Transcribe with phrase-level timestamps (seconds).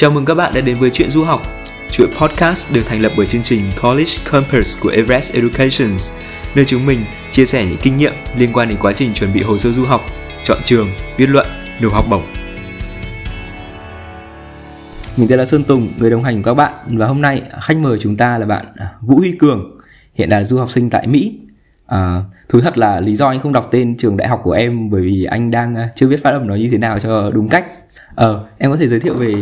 [0.00, 1.42] Chào mừng các bạn đã đến với Chuyện Du học,
[1.90, 6.10] chuỗi podcast được thành lập bởi chương trình College Campus của Everest Educations,
[6.54, 9.42] nơi chúng mình chia sẻ những kinh nghiệm liên quan đến quá trình chuẩn bị
[9.42, 10.00] hồ sơ du học,
[10.44, 11.46] chọn trường, viết luận,
[11.80, 12.22] nộp học bổng.
[15.16, 17.76] Mình tên là Sơn Tùng, người đồng hành của các bạn và hôm nay khách
[17.76, 19.78] mời chúng ta là bạn à, Vũ Huy Cường,
[20.14, 21.38] hiện là du học sinh tại Mỹ.
[21.86, 24.90] À, thú thật là lý do anh không đọc tên trường đại học của em
[24.90, 27.48] bởi vì anh đang à, chưa biết phát âm nó như thế nào cho đúng
[27.48, 27.66] cách.
[28.14, 29.34] Ờ, em có thể giới thiệu về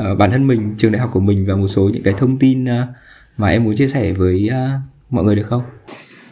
[0.00, 2.38] uh, bản thân mình trường đại học của mình và một số những cái thông
[2.38, 2.88] tin uh,
[3.36, 5.62] mà em muốn chia sẻ với uh, mọi người được không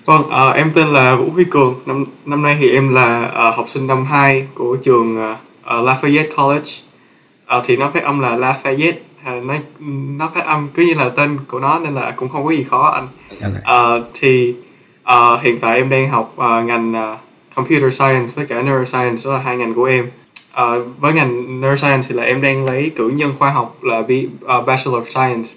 [0.05, 1.75] Vâng, uh, em tên là Vũ Huy Cường.
[1.87, 6.37] Năm năm nay thì em là uh, học sinh năm 2 của trường uh, Lafayette
[6.37, 6.71] College.
[7.57, 8.93] Uh, thì nó phát âm là Lafayette.
[9.39, 9.55] Uh, nó
[10.19, 12.63] nó phát âm cứ như là tên của nó nên là cũng không có gì
[12.63, 13.09] khó anh.
[13.43, 13.99] Okay.
[13.99, 14.55] Uh, thì
[15.03, 17.19] uh, hiện tại em đang học uh, ngành uh,
[17.55, 20.07] Computer Science với cả Neuroscience đó là hai ngành của em.
[20.63, 24.11] Uh, với ngành neuroscience thì là em đang lấy cử nhân khoa học là B,
[24.11, 25.51] uh, Bachelor of Science.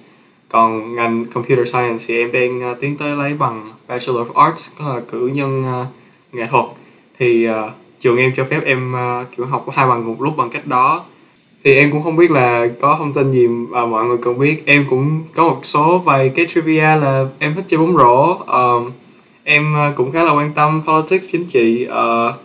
[0.49, 4.71] Còn ngành computer science thì em đang uh, tiến tới lấy bằng Bachelor of Arts
[4.79, 5.87] có là cử nhân uh,
[6.33, 6.65] nghệ thuật.
[7.19, 7.55] Thì uh,
[7.99, 11.03] trường em cho phép em uh, kiểu học hai bằng một lúc bằng cách đó.
[11.63, 14.63] Thì em cũng không biết là có thông tin gì mà mọi người cần biết.
[14.65, 18.31] Em cũng có một số vài cái trivia là em thích chơi bóng rổ.
[18.31, 18.93] Uh,
[19.43, 22.35] em cũng khá là quan tâm politics chính trị uh,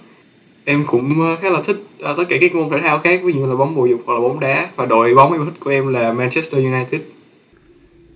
[0.64, 1.76] em cũng ờ, khá là thích
[2.10, 4.14] uh, tất cả các môn thể thao khác ví dụ là bóng bầu dục hoặc
[4.14, 4.68] là bóng đá.
[4.76, 7.00] Và đội bóng yêu thích của em là Manchester United.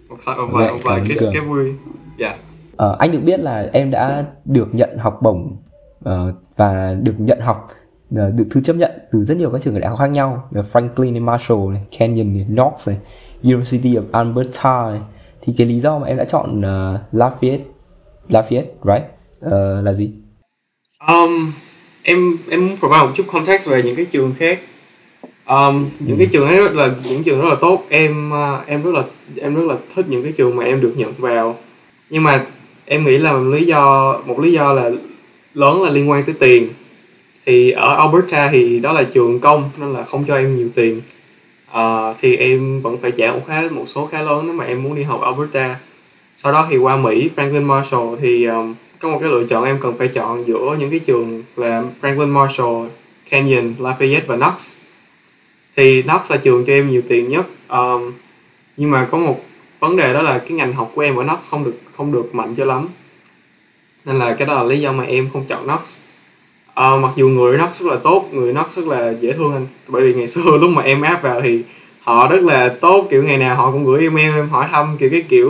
[0.08, 1.74] Một vài một vài, một vài cái, cái vui.
[2.19, 2.27] Dạ.
[2.27, 2.41] Yeah.
[2.77, 5.56] ờ, anh được biết là em đã được nhận học bổng
[6.08, 6.12] uh,
[6.56, 7.69] và được nhận học
[8.14, 10.48] uh, được thư chấp nhận từ rất nhiều các trường đại học khác nhau.
[10.50, 12.97] Là Franklin Marshall này, Kenyon này, Knox này,
[13.42, 15.00] University of Alberta này.
[15.42, 17.61] thì cái lý do mà em đã chọn uh, Lafayette
[18.28, 19.05] Lafayette right?
[19.47, 20.11] Uh, là gì?
[21.08, 21.52] Um,
[22.06, 24.60] em em muốn provide một chút context về những cái trường khác.
[25.46, 26.30] Um, những cái ừ.
[26.32, 27.86] trường ấy rất là những trường rất là tốt.
[27.88, 29.02] Em uh, em rất là
[29.40, 31.58] em rất là thích những cái trường mà em được nhận vào.
[32.10, 32.44] Nhưng mà
[32.84, 34.90] em nghĩ là một lý do một lý do là
[35.55, 36.68] lớn là liên quan tới tiền.
[37.46, 41.02] Thì ở Alberta thì đó là trường công nên là không cho em nhiều tiền.
[41.70, 44.83] Uh, thì em vẫn phải trả một khá một số khá lớn nếu mà em
[44.83, 45.77] muốn đi học Alberta.
[46.36, 49.79] Sau đó thì qua Mỹ Franklin Marshall thì um, có một cái lựa chọn em
[49.80, 52.86] cần phải chọn giữa những cái trường là Franklin Marshall,
[53.30, 54.74] Canyon, Lafayette và Knox.
[55.77, 57.46] Thì Knox là trường cho em nhiều tiền nhất.
[57.68, 58.12] Um,
[58.77, 59.40] nhưng mà có một
[59.80, 62.34] vấn đề đó là cái ngành học của em ở Knox không được không được
[62.34, 62.89] mạnh cho lắm.
[64.05, 66.01] Nên là cái đó là lý do mà em không chọn Knox.
[66.70, 69.67] Uh, mặc dù người Knox rất là tốt người Knox rất là dễ thương anh.
[69.89, 71.63] Bởi vì ngày xưa lúc mà em áp vào thì
[72.01, 75.11] họ rất là tốt kiểu ngày nào họ cũng gửi email em hỏi thăm kiểu
[75.11, 75.48] cái kiểu.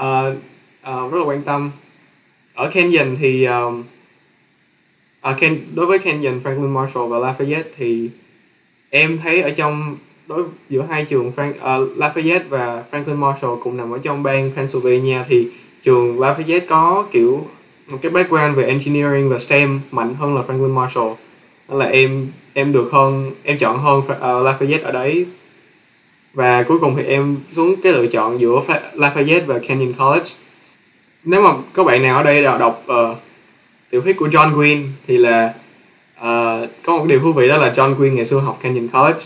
[0.00, 0.34] Uh,
[0.90, 1.70] uh, rất là quan tâm
[2.60, 3.84] ở Kenyon thì um,
[5.20, 8.10] à, Ken, đối với Kenyon, Franklin Marshall và Lafayette thì
[8.90, 13.76] em thấy ở trong đối giữa hai trường Frank, uh, Lafayette và Franklin Marshall cùng
[13.76, 15.48] nằm ở trong bang Pennsylvania thì
[15.82, 17.46] trường Lafayette có kiểu
[17.88, 21.10] một cái background về engineering và STEM mạnh hơn là Franklin Marshall.
[21.68, 25.26] Nên là em em được hơn em chọn hơn uh, Lafayette ở đấy.
[26.34, 28.62] Và cuối cùng thì em xuống cái lựa chọn giữa
[28.94, 30.30] Lafayette và Kenyon College
[31.24, 33.16] nếu mà các bạn nào ở đây đọc uh,
[33.90, 35.54] tiểu thuyết của John Green thì là
[36.18, 39.24] uh, có một điều thú vị đó là John Green ngày xưa học Canyon College.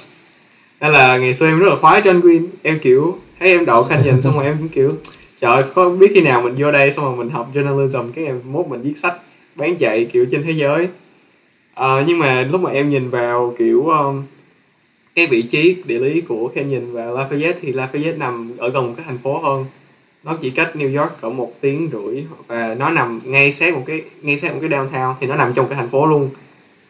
[0.81, 2.47] Nên là ngày xưa em rất là khoái John Green.
[2.63, 4.93] Em kiểu thấy em đậu Canyon xong rồi em cũng kiểu
[5.41, 8.11] trời không biết khi nào mình vô đây xong rồi mình học journalism.
[8.15, 9.15] Cái em mốt mình viết sách
[9.55, 10.89] bán chạy kiểu trên thế giới.
[11.81, 14.23] Uh, nhưng mà lúc mà em nhìn vào kiểu um,
[15.15, 19.05] cái vị trí địa lý của Canyon và Lafayette thì Lafayette nằm ở gần cái
[19.09, 19.67] thành phố hơn
[20.25, 23.83] nó chỉ cách New York cỡ một tiếng rưỡi, và nó nằm ngay sát một
[23.87, 26.31] cái, ngay sát một cái downtown, thì nó nằm trong cái thành phố luôn.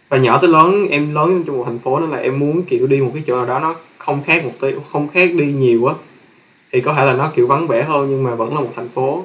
[0.09, 2.87] Và nhỏ tới lớn, em lớn trong một thành phố nên là em muốn, kiểu,
[2.87, 5.87] đi một cái chỗ nào đó nó không khác một tí, không khác đi nhiều
[5.87, 5.95] á.
[6.73, 8.89] Thì có thể là nó, kiểu, vắng vẻ hơn nhưng mà vẫn là một thành
[8.89, 9.25] phố.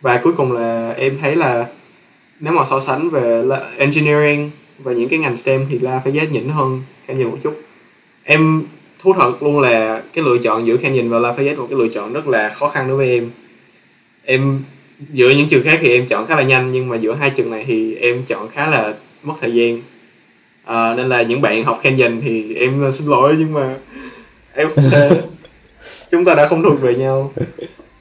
[0.00, 1.66] Và cuối cùng là em thấy là
[2.40, 3.42] nếu mà so sánh về
[3.76, 7.60] engineering và những cái ngành STEM thì là phải giá nhỉnh hơn nhiều một chút.
[8.24, 8.62] Em
[8.98, 12.12] thú thật luôn là cái lựa chọn giữa Canyon và Lafayette một cái lựa chọn
[12.12, 13.30] rất là khó khăn đối với em
[14.26, 14.62] em
[15.12, 17.50] giữa những trường khác thì em chọn khá là nhanh nhưng mà giữa hai trường
[17.50, 19.82] này thì em chọn khá là mất thời gian.
[20.64, 23.76] À, nên là những bạn học Canyon thì em xin lỗi nhưng mà
[24.54, 25.10] em không thể
[26.10, 27.32] chúng ta đã không thuộc về nhau.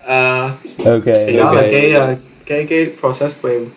[0.06, 0.50] À,
[0.86, 1.63] ok thì đó okay.
[1.63, 3.68] là cái uh, cái cái process của em.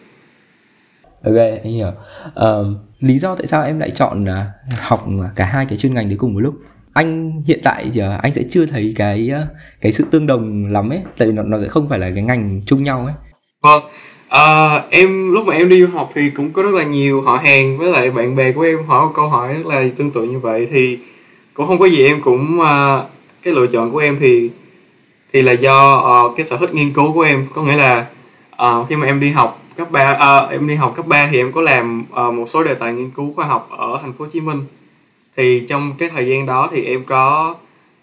[1.25, 1.93] Ok anh hiểu.
[2.35, 5.07] Um, lý do tại sao em lại chọn uh, học
[5.37, 6.55] cả hai cái chuyên ngành đấy cùng một lúc
[6.99, 9.47] anh hiện tại thì anh sẽ chưa thấy cái ờ,
[9.81, 12.23] cái sự tương đồng lắm ấy tại vì nó nó sẽ không phải là cái
[12.23, 13.15] ngành chung nhau ấy.
[13.63, 13.83] Vâng
[14.29, 17.37] à, em lúc mà em đi du học thì cũng có rất là nhiều họ
[17.37, 20.25] hàng với lại bạn bè của em hỏi một câu hỏi rất là tương tự
[20.25, 20.99] như vậy thì
[21.55, 23.07] cũng không có gì em cũng uh,
[23.43, 24.51] cái lựa chọn của em thì
[25.33, 27.47] thì là do uh, cái sở thích nghiên cứu của em.
[27.55, 28.07] Có nghĩa là
[28.63, 31.39] uh, khi mà em đi học cấp 3 uh, em đi học cấp 3 thì
[31.39, 34.25] em có làm uh, một số đề tài nghiên cứu khoa học ở thành phố
[34.25, 34.61] Hồ Chí Minh
[35.39, 37.55] thì trong cái thời gian đó thì em có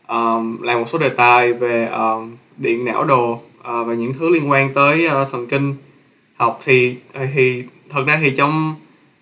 [0.08, 4.30] um, làm một số đề tài về um, điện não đồ uh, và những thứ
[4.30, 5.74] liên quan tới uh, thần kinh
[6.36, 6.60] học.
[6.66, 8.76] Thì ờ, thì thật ra thì trong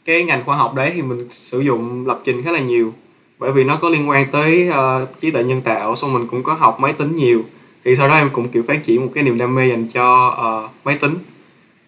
[0.05, 2.93] cái ngành khoa học đấy thì mình sử dụng lập trình khá là nhiều.
[3.39, 6.43] Bởi vì nó có liên quan tới uh, trí tuệ nhân tạo xong mình cũng
[6.43, 7.43] có học máy tính nhiều.
[7.85, 10.27] Thì sau đó em cũng kiểu phát triển một cái niềm đam mê dành cho
[10.27, 11.15] uh, máy tính.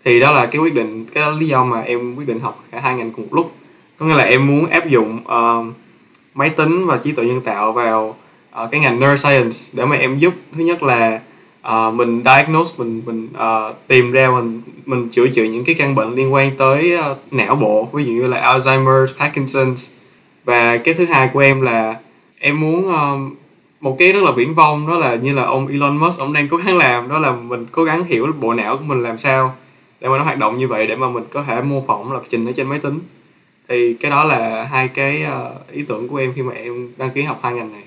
[0.05, 2.39] Thì đó là cái quyết định cái đó là lý do mà em quyết định
[2.39, 3.55] học cả hai ngành cùng một lúc.
[3.97, 5.75] Có nghĩa là em muốn áp dụng uh,
[6.35, 8.15] máy tính và trí tuệ nhân tạo vào
[8.63, 11.21] uh, cái ngành neuroscience để mà em giúp thứ nhất là
[11.67, 15.95] uh, mình diagnose mình mình uh, tìm ra mình mình chữa trị những cái căn
[15.95, 19.91] bệnh liên quan tới uh, não bộ ví dụ như là Alzheimer, Parkinson's.
[20.45, 21.95] Và cái thứ hai của em là
[22.39, 23.35] em muốn um,
[23.79, 26.47] một cái rất là viễn vông đó là như là ông Elon Musk ông đang
[26.47, 29.53] cố gắng làm đó là mình cố gắng hiểu bộ não của mình làm sao
[30.01, 32.23] để mà nó hoạt động như vậy để mà mình có thể mô phỏng lập
[32.29, 32.99] trình ở trên máy tính
[33.69, 37.11] thì cái đó là hai cái ờ, ý tưởng của em khi mà em đăng
[37.11, 37.81] ký học hai ngành này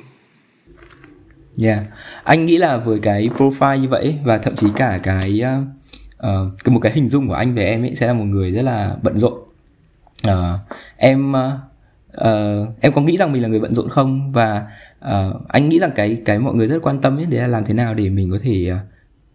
[1.63, 1.83] Yeah.
[2.25, 5.43] Anh nghĩ là với cái profile như vậy và thậm chí cả cái
[6.19, 6.29] uh,
[6.65, 8.63] cái một cái hình dung của anh về em ấy sẽ là một người rất
[8.63, 9.33] là bận rộn.
[10.29, 10.35] Uh,
[10.97, 14.67] em uh, em có nghĩ rằng mình là người bận rộn không và
[14.99, 17.65] uh, anh nghĩ rằng cái cái mọi người rất quan tâm ấy đấy là làm
[17.65, 18.79] thế nào để mình có thể uh,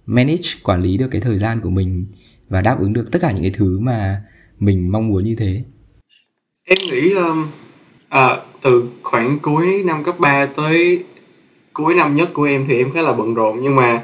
[0.05, 2.05] manage quản lý được cái thời gian của mình
[2.49, 4.21] và đáp ứng được tất cả những cái thứ mà
[4.59, 5.63] mình mong muốn như thế.
[6.65, 7.47] Em nghĩ um,
[8.09, 11.03] à, từ khoảng cuối năm cấp 3 tới
[11.73, 13.59] cuối năm nhất của em thì em khá là bận rộn.
[13.61, 14.01] Nhưng mà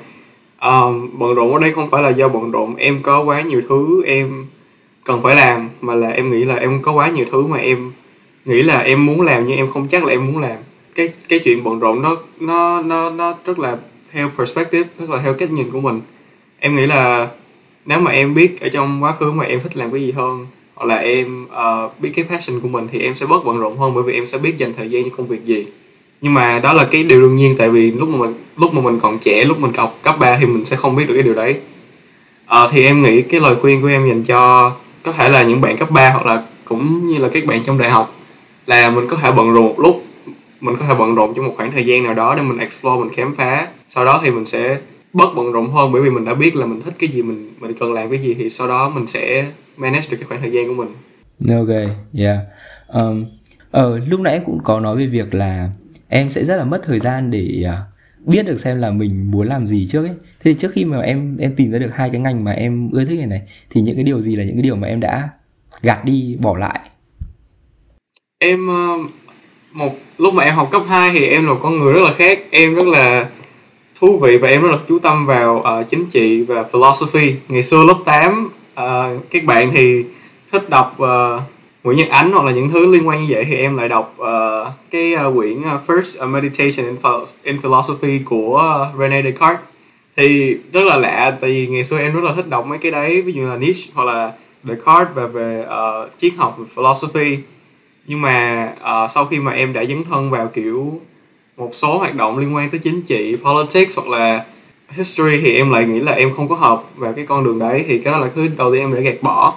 [0.62, 2.76] um, bận rộn ở đây không phải là do bận rộn.
[2.76, 4.46] Em có quá nhiều thứ em
[5.04, 7.92] cần phải làm mà là em nghĩ là em có quá nhiều thứ mà em
[8.46, 10.58] nghĩ là em muốn làm nhưng em không chắc là em muốn làm.
[10.96, 13.78] Cái cái chuyện bận rộn nó nó nó nó rất là
[14.12, 16.02] theo perspective rất là theo cách nhìn của mình.
[16.60, 17.28] Em nghĩ là
[17.86, 20.46] nếu mà em biết ở trong quá khứ mà em thích làm cái gì hơn
[20.80, 23.78] hoặc là em uh, biết cái passion của mình thì em sẽ bớt bận rộn
[23.78, 25.66] hơn bởi vì em sẽ biết dành thời gian cho công việc gì.
[26.22, 28.82] Nhưng mà đó là cái điều đương nhiên tại vì lúc mà mình lúc mà
[28.82, 31.24] mình còn trẻ lúc mình học cấp 3 thì mình sẽ không biết được cái
[31.24, 31.56] điều đấy.
[32.46, 34.72] À, thì em nghĩ cái lời khuyên của em dành cho
[35.04, 37.78] có thể là những bạn cấp 3 hoặc là cũng như là các bạn trong
[37.78, 38.16] đại học
[38.66, 40.04] là mình có thể bận rộn một lúc
[40.62, 43.00] mình có thể bận rộn trong một khoảng thời gian nào đó để mình explore
[43.00, 43.68] mình khám phá.
[43.90, 44.78] Sau đó thì mình sẽ
[45.14, 47.54] bớt bận rộn hơn bởi vì mình đã biết là mình thích cái gì mình
[47.60, 49.46] mình cần làm cái gì thì sau đó mình sẽ
[49.80, 50.90] manage được cái khoảng thời gian của mình.
[51.58, 52.38] Ok yeah.
[52.88, 53.26] Um,
[53.72, 55.70] ờ, lúc nãy em cũng có nói về việc là
[56.08, 57.74] em sẽ rất là mất thời gian để uh,
[58.28, 60.16] biết được xem là mình muốn làm gì trước ấy.
[60.40, 62.92] Thế thì trước khi mà em em tìm ra được hai cái ngành mà em
[62.92, 65.00] ưa thích này này thì những cái điều gì là những cái điều mà em
[65.00, 65.30] đã
[65.82, 66.80] gạt đi bỏ lại?
[68.40, 69.12] Em uh,
[69.72, 72.14] một lúc mà em học cấp 2 thì em là một con người rất là
[72.14, 72.40] khác.
[72.52, 73.30] Em rất là
[74.00, 77.36] thú vị và em rất là chú tâm vào uh, chính trị và philosophy.
[77.48, 78.50] Ngày xưa lớp 8
[78.84, 80.04] uh, các bạn thì
[80.52, 81.42] thích đọc uh,
[81.84, 84.16] Nguyễn Nhật Ánh hoặc là những thứ liên quan như vậy thì em lại đọc
[84.22, 84.28] uh,
[84.92, 86.96] cái uh, quyển uh, First Meditation in,
[87.44, 89.66] in Philosophy của uh, René Descartes.
[90.18, 92.92] Thì rất là lạ tại vì ngày xưa em rất là thích đọc mấy cái
[92.92, 94.32] đấy ví dụ là Nietzsche hoặc là
[94.64, 97.38] Descartes và về uh, triết học và philosophy.
[98.08, 101.02] Nhưng mà uh, sau khi mà em đã dấn thân vào kiểu
[101.58, 104.46] một số hoạt động liên quan tới chính trị politics hoặc là
[104.92, 107.86] history thì em lại nghĩ là em không có hợp vào cái con đường đấy
[107.88, 109.56] thì cái đó là thứ đầu tiên em đã gạt bỏ.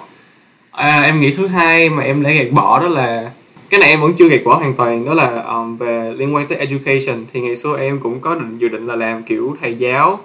[0.71, 3.31] À, em nghĩ thứ hai mà em đã gạt bỏ đó là
[3.69, 6.47] cái này em vẫn chưa gạt bỏ hoàn toàn đó là um, về liên quan
[6.47, 7.25] tới education.
[7.33, 10.19] Thì ngày xưa em cũng có định dự định là làm kiểu thầy giáo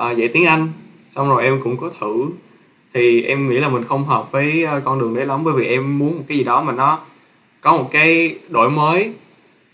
[0.00, 0.68] uh, dạy tiếng anh
[1.10, 2.26] xong rồi em cũng có thử.
[2.94, 5.66] Thì em nghĩ là mình không hợp với ờ, con đường đấy lắm bởi vì
[5.66, 6.98] em muốn một cái gì đó mà nó
[7.60, 9.12] có một cái đổi mới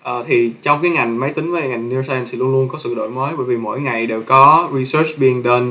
[0.09, 2.95] uh, thì trong cái ngành máy tính và ngành neuroscience thì luôn luôn có sự
[2.95, 5.67] đổi mới bởi vì mỗi ngày đều có research being done.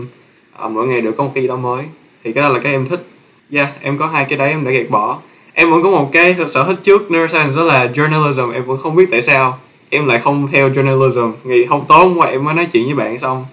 [0.65, 1.84] Uh, mỗi ngày đều có một cái gì đó mới.
[2.24, 3.08] Thì cái đó là cái em thích.
[3.51, 5.17] Yeah em có hai cái đấy em đã gạt bỏ.
[5.53, 8.51] Em vẫn có một cái sở thích trước neuroscience đó là journalism.
[8.51, 9.58] Em vẫn không biết tại sao
[9.89, 11.32] em lại không theo journalism.
[11.44, 13.46] Ngày hôm tối hôm qua em mới nói chuyện với bạn xong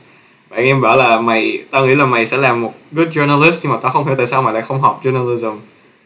[0.50, 3.72] bạn em bảo là mày tao nghĩ là mày sẽ làm một good journalist nhưng
[3.72, 5.56] mà tao không hiểu tại sao mày lại không học journalism.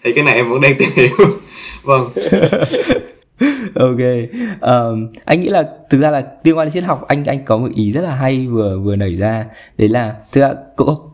[0.05, 1.11] Thì cái này em vẫn đang tìm hiểu.
[1.83, 2.11] Vâng.
[3.75, 3.99] ok.
[4.61, 7.59] Um, anh nghĩ là thực ra là liên quan đến triết học anh anh có
[7.59, 9.45] một ý rất là hay vừa vừa nảy ra.
[9.79, 10.53] Đấy là thực ra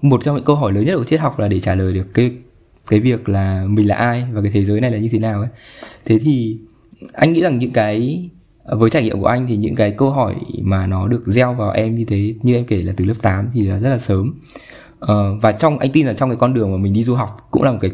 [0.03, 2.15] một trong những câu hỏi lớn nhất của triết học là để trả lời được
[2.15, 2.33] cái
[2.89, 5.41] cái việc là mình là ai và cái thế giới này là như thế nào
[5.41, 5.49] ấy.
[6.05, 6.59] Thế thì
[7.13, 8.31] anh nghĩ rằng những cái
[8.65, 11.71] với trải nghiệm của anh thì những cái câu hỏi mà nó được gieo vào
[11.71, 14.35] em như thế như em kể là từ lớp 8 thì là rất là sớm.
[15.05, 15.09] Uh,
[15.43, 17.63] và trong anh tin là trong cái con đường mà mình đi du học cũng
[17.63, 17.91] là một cái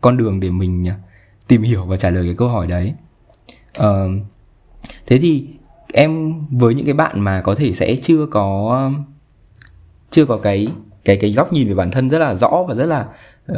[0.00, 0.96] con đường để mình à,
[1.48, 2.94] tìm hiểu và trả lời cái câu hỏi đấy
[3.80, 4.10] uh,
[5.06, 5.46] thế thì
[5.92, 8.90] em với những cái bạn mà có thể sẽ chưa có
[10.10, 10.68] chưa có cái
[11.04, 13.06] cái cái góc nhìn về bản thân rất là rõ và rất là
[13.52, 13.56] uh,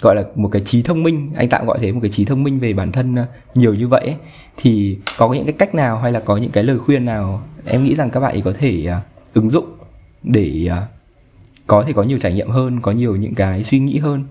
[0.00, 2.42] gọi là một cái trí thông minh anh tạm gọi thế một cái trí thông
[2.42, 4.16] minh về bản thân ờ, nhiều như vậy ấy,
[4.56, 7.82] thì có những cái cách nào hay là có những cái lời khuyên nào em
[7.82, 9.66] nghĩ rằng các bạn ấy có thể uh, ứng dụng
[10.22, 10.78] để uh,
[11.66, 14.24] có thể có nhiều trải nghiệm hơn có nhiều những cái suy nghĩ hơn?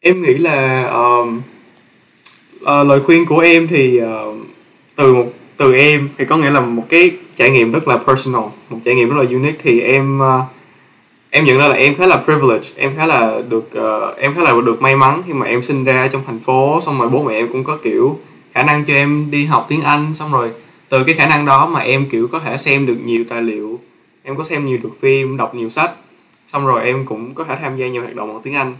[0.00, 1.42] Em nghĩ là uh,
[2.64, 4.36] uh, lời khuyên của em thì uh,
[4.96, 8.42] từ một từ em thì có nghĩa là một cái trải nghiệm rất là personal
[8.68, 10.44] một trải nghiệm rất là unique thì em uh,
[11.30, 14.42] em nhận ra là em khá là privilege em khá là được uh, em khá
[14.42, 17.22] là được may mắn khi mà em sinh ra trong thành phố xong rồi bố
[17.22, 18.18] mẹ em cũng có kiểu
[18.52, 20.50] khả năng cho em đi học tiếng anh xong rồi
[20.88, 23.80] từ cái khả năng đó mà em kiểu có thể xem được nhiều tài liệu
[24.22, 25.90] em có xem nhiều được phim đọc nhiều sách
[26.46, 28.74] xong rồi em cũng có thể tham gia nhiều hoạt động bằng tiếng anh.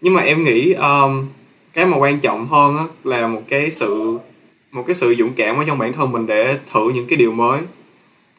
[0.00, 1.26] Nhưng mà em nghĩ um,
[1.76, 4.18] cái mà quan trọng hơn á, là một cái sự
[4.72, 7.32] một cái sự dũng cảm ở trong bản thân mình để thử những cái điều
[7.32, 7.60] mới.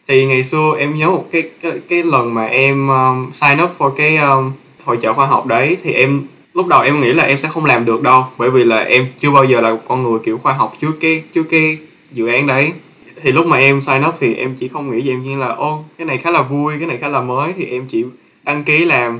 [0.08, 3.72] Thì ngày xưa em nhớ một cái cái, cái lần mà em um, sign up
[3.78, 4.52] for cái um,
[4.84, 6.22] hội trợ khoa học đấy thì em
[6.54, 9.08] lúc đầu em nghĩ là em sẽ không làm được đâu bởi vì là em
[9.20, 11.78] chưa bao giờ là một con người kiểu khoa học trước cái trước cái
[12.12, 12.72] dự án đấy.
[13.22, 15.48] Thì lúc mà em sign up thì em chỉ không nghĩ gì em như là
[15.48, 18.06] ô cái này khá là vui cái này khá là mới thì em chỉ
[18.44, 19.20] đăng ký làm.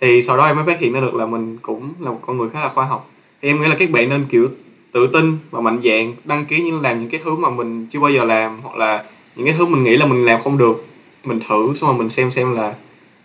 [0.00, 2.38] Thì sau đó em mới phát hiện ra được là mình cũng là một con
[2.38, 4.48] người khá là khoa học em nghĩ là các bạn nên, kiểu,
[4.92, 8.00] tự tin và mạnh dạn đăng ký những, làm những cái thứ mà mình chưa
[8.00, 9.04] bao giờ làm, hoặc là
[9.36, 10.86] những cái thứ mình nghĩ là mình làm không được,
[11.24, 12.74] mình thử xong rồi mình xem xem là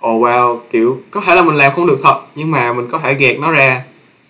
[0.08, 3.00] oh wow, kiểu, có thể là mình làm không được thật, nhưng mà mình có
[3.00, 3.82] thể gạt nó ra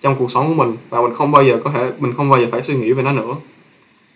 [0.02, 2.42] trong cuộc sống của mình và mình không bao giờ có thể, mình không bao
[2.42, 3.36] giờ phải suy nghĩ về nó nữa.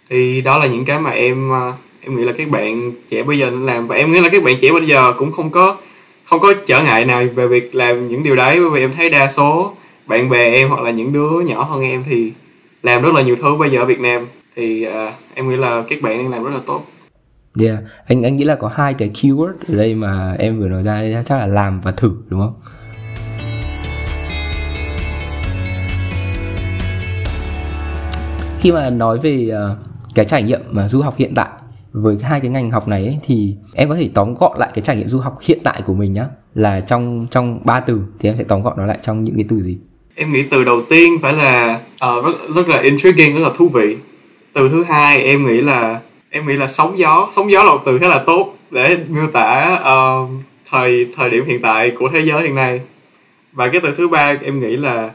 [0.09, 3.39] Thì đó là những cái mà em à, em nghĩ là các bạn trẻ bây
[3.39, 3.87] giờ nên làm.
[3.87, 5.77] Và em nghĩ là các bạn trẻ bây giờ cũng không có
[6.23, 9.09] không có trở ngại nào về việc làm những điều đấy, bởi vì em thấy
[9.09, 9.75] đa số
[10.07, 12.33] bạn bè em hoặc là những đứa nhỏ hơn em thì
[12.83, 14.93] làm rất là nhiều thứ bây giờ ở Việt Nam thì uh,
[15.33, 16.83] em nghĩ là các bạn đang làm rất là tốt.
[17.59, 20.83] Yeah, anh anh nghĩ là có hai cái keyword ở đây mà em vừa nói
[20.83, 22.53] ra chắc là làm và thử đúng không?
[28.59, 29.77] Khi mà nói về uh,
[30.15, 31.49] cái trải nghiệm mà du học hiện tại
[31.91, 34.81] với hai cái ngành học này ấy, thì em có thể tóm gọn lại cái
[34.81, 38.29] trải nghiệm du học hiện tại của mình nhá là trong trong ba từ thì
[38.29, 39.77] em sẽ tóm gọn nó lại trong những cái từ gì
[40.15, 43.69] em nghĩ từ đầu tiên phải là uh, rất rất là intriguing rất là thú
[43.69, 43.97] vị.
[44.53, 47.81] Từ thứ hai em nghĩ là em nghĩ là sóng gió sóng gió là một
[47.85, 50.29] từ khá là tốt để miêu tả uh,
[50.69, 52.81] thời thời điểm hiện tại của thế giới hiện nay.
[53.53, 55.11] Và cái từ thứ ba em nghĩ là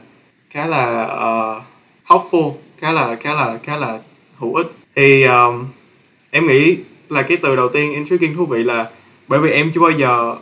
[0.51, 1.63] khá là ờ, uh,
[2.09, 3.99] helpful khá là khá là khá là
[4.39, 4.67] hữu ích.
[4.97, 5.65] Thì um,
[6.31, 6.77] em nghĩ
[7.09, 8.87] là cái từ đầu tiên intriguing thú vị là
[9.29, 10.37] bởi vì em chưa bao giờ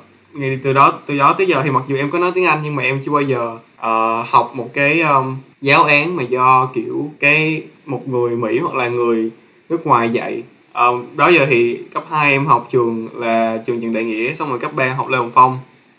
[0.63, 2.77] từ đó từ đó tới giờ thì mặc dù em có nói tiếng anh nhưng
[2.77, 7.11] mà em chưa bao giờ uh, học một cái um, giáo án mà do kiểu
[7.21, 9.31] cái một người mỹ hoặc là người
[9.69, 10.43] nước ngoài dạy.
[10.75, 14.49] Um, đó giờ thì cấp 2 em học trường là trường trần đại nghĩa xong
[14.51, 15.59] rồi cấp 3 học lê hồng phong.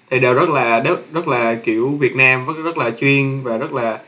[0.09, 3.57] Thì đều rất là rất rất là kiểu việt nam rất rất là chuyên và
[3.57, 3.99] rất là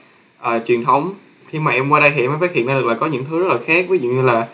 [0.47, 1.13] uh, truyền thống.
[1.47, 3.25] Khi mà em qua đây thì em mới phát hiện ra được là có những
[3.29, 3.85] thứ rất là khác.
[3.89, 4.47] Ví dụ như là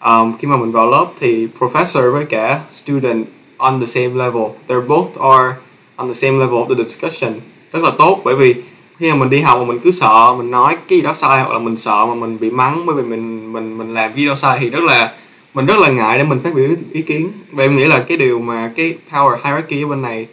[0.00, 4.42] um, khi mà mình vào lớp thì professor với cả student on the same level.
[4.68, 5.54] They both are
[5.96, 7.32] on the same level of the discussion
[7.72, 8.20] rất là tốt.
[8.24, 8.54] Bởi vì
[8.98, 11.42] khi mà mình đi học mà mình cứ sợ mình nói cái gì đó sai
[11.42, 14.34] hoặc là mình sợ mà mình bị mắng bởi vì mình mình mình làm video
[14.34, 15.14] sai thì rất là
[15.54, 17.32] mình rất là ngại để mình phát biểu ý kiến.
[17.52, 20.26] Và em nghĩ là cái điều mà cái power hierarchy ở bên này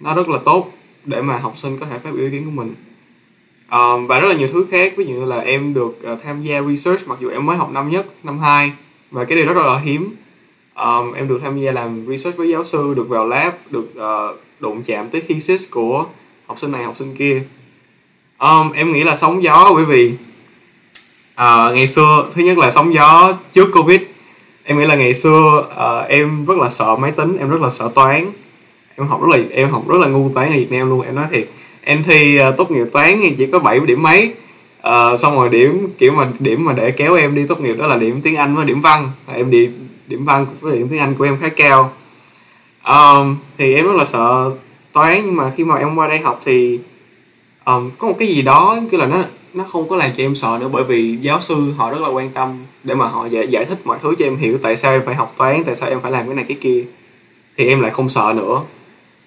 [0.00, 0.72] nó rất là tốt
[1.04, 2.74] để mà học sinh có thể phát biểu ý kiến của mình.
[3.70, 6.42] Um, và rất là nhiều thứ khác ví dụ như là em được uh, tham
[6.42, 8.72] gia research mặc dù em mới học năm nhất năm hai
[9.10, 10.14] và cái điều đó rất là hiếm.
[10.74, 14.38] Um, em được tham gia làm research với giáo sư được vào lab được uh,
[14.60, 16.06] đụng chạm tới thesis của
[16.46, 17.42] học sinh này học sinh kia.
[18.38, 20.12] Um, em nghĩ là sóng gió bởi vì
[21.34, 24.00] uh, ngày xưa thứ nhất là sóng gió trước covid.
[24.64, 27.70] Em nghĩ là ngày xưa uh, em rất là sợ máy tính em rất là
[27.70, 28.32] sợ toán.
[28.96, 31.14] Em học rất là em học rất là ngu toán ở Việt Nam luôn em
[31.14, 31.48] nói thiệt.
[31.84, 34.32] Em thi uh, tốt nghiệp toán thì chỉ có 7 điểm mấy.
[34.78, 37.86] Uh, xong rồi điểm kiểu mà điểm mà để kéo em đi tốt nghiệp đó
[37.86, 39.10] là điểm tiếng Anh với điểm văn.
[39.34, 39.70] Em đi
[40.06, 41.92] điểm văn với điểm tiếng Anh của em khá cao.
[42.88, 44.50] Um, thì em rất là sợ
[44.96, 46.78] toán nhưng mà khi mà em qua đây học thì
[47.64, 49.24] um, có một cái gì đó kiểu là nó
[49.54, 52.08] nó không có làm cho em sợ nữa bởi vì giáo sư họ rất là
[52.08, 54.92] quan tâm để mà họ giải, giải thích mọi thứ cho em hiểu tại sao
[54.92, 56.84] em phải học toán tại sao em phải làm cái này cái kia
[57.56, 58.60] thì em lại không sợ nữa.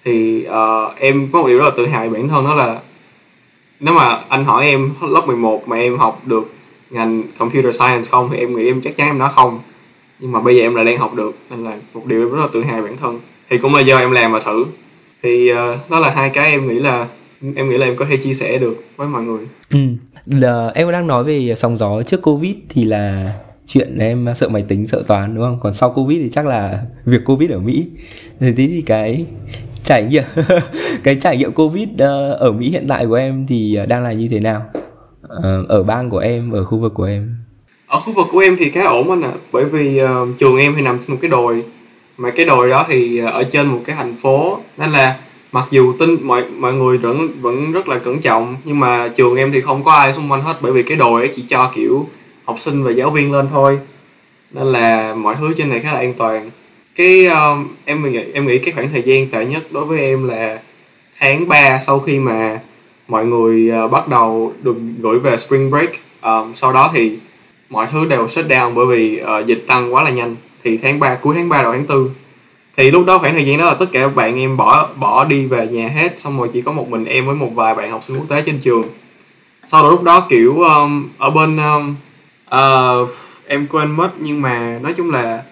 [0.06, 2.80] Thì uh, em có một điều rất là tự hào bản thân đó là
[3.80, 6.54] nếu mà anh hỏi em lớp 11 mà em học được
[6.90, 9.60] ngành computer science không thì em nghĩ em chắc chắn em nói không.
[10.20, 12.48] Nhưng mà bây giờ em lại đang học được nên là một điều rất là
[12.54, 13.20] tự hào bản thân.
[13.50, 14.66] Thì cũng là do em làm và thử
[15.24, 17.08] thì uh, đó là hai cái em nghĩ là
[17.56, 19.46] em nghĩ là em có thể chia sẻ được với mọi người.
[19.70, 19.80] Ừ.
[20.26, 23.34] là em đang nói về sóng gió trước covid thì là
[23.68, 25.60] chuyện em sợ máy tính sợ toán đúng không?
[25.62, 27.88] Còn sau covid thì chắc là việc covid ở mỹ.
[28.40, 29.26] Thì tí thì cái
[29.84, 30.24] trải nghiệm
[31.04, 34.28] cái trải nghiệm covid ờ, ở mỹ hiện tại của em thì đang là như
[34.32, 34.66] thế nào?
[35.22, 37.36] Ờ, ở bang của em ở khu vực của em.
[37.88, 39.32] Ở khu vực của em thì khá ổn anh ạ.
[39.34, 39.40] À.
[39.52, 40.10] bởi vì uh,
[40.40, 41.64] trường em thì nằm trên một cái đồi
[42.20, 44.60] mà cái đồi đó thì ờ, ở trên một cái thành phố.
[44.78, 45.18] Nên là
[45.52, 49.36] mặc dù tin mọi mọi người vẫn vẫn rất là cẩn trọng nhưng mà trường
[49.36, 51.72] em thì không có ai xung quanh hết bởi vì cái đồi ấy chỉ cho
[51.76, 52.08] kiểu
[52.46, 53.80] học sinh và giáo viên lên thôi.
[54.52, 56.50] Nên là mọi thứ trên này khá là an toàn.
[56.96, 60.28] Cái um, em nghĩ em nghĩ cái khoảng thời gian tệ nhất đối với em
[60.28, 60.60] là
[61.20, 62.60] tháng 3 sau khi mà
[63.08, 65.90] mọi người uh, bắt đầu được gửi về spring break.
[66.22, 67.18] Um, sau đó thì
[67.70, 71.00] mọi thứ đều shut down bởi vì uh, dịch tăng quá là nhanh thì tháng
[71.00, 72.10] 3 cuối tháng 3 đầu tháng 4
[72.78, 75.26] thì lúc đó khoảng thời gian đó là tất cả các bạn em bỏ bỏ
[75.26, 77.92] đi về nhà hết xong rồi chỉ có một mình em với một vài bạn
[77.92, 78.84] học sinh quốc tế trên trường.
[79.66, 81.96] Sau đó lúc đó kiểu um, ở bên um,
[82.56, 83.10] uh,
[83.48, 85.44] em quên mất nhưng mà nói chung là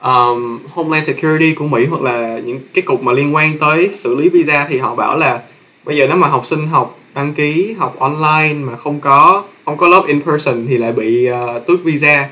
[0.00, 4.16] um, Homeland Security của Mỹ hoặc là những cái cục mà liên quan tới xử
[4.16, 5.42] lý visa thì họ bảo là
[5.84, 9.76] bây giờ nếu mà học sinh học đăng ký học online mà không có không
[9.76, 12.28] có lớp in person thì lại bị uh, tước visa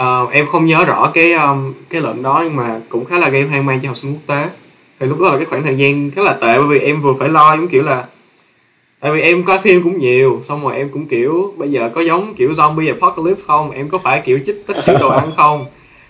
[0.00, 3.28] uh, em không nhớ rõ cái um, cái lệnh đó nhưng mà cũng khá là
[3.28, 4.48] gây hoang mang cho học sinh quốc tế.
[5.00, 7.14] Thì lúc đó là cái khoảng thời gian khá là tệ bởi vì em vừa
[7.20, 8.04] phải lo giống kiểu là
[9.00, 12.00] tại vì em coi phim cũng nhiều xong rồi em cũng kiểu bây giờ có
[12.00, 13.70] giống kiểu zombie apocalypse không?
[13.70, 15.66] Em có phải kiểu chích tích trữ đồ ăn không?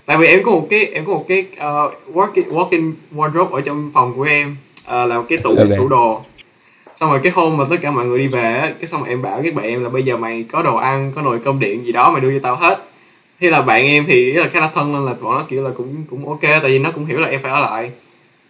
[0.07, 3.61] Tại vì em có một cái em có một cái uh, working walking wardrobe ở
[3.61, 5.79] trong phòng của em uh, là một cái tủ okay.
[5.79, 6.21] tủ đồ.
[6.97, 9.23] Xong rồi cái hôm mà tất cả mọi người đi về cái xong rồi em
[9.23, 11.85] bảo các bạn em là bây giờ mày có đồ ăn có nồi cơm điện
[11.85, 12.85] gì đó mày đưa cho tao hết
[13.41, 15.71] thế là bạn em thì là khá là thân nên là bọn nó kiểu là
[15.77, 17.91] cũng cũng ok, tại vì nó cũng hiểu là em phải ở lại.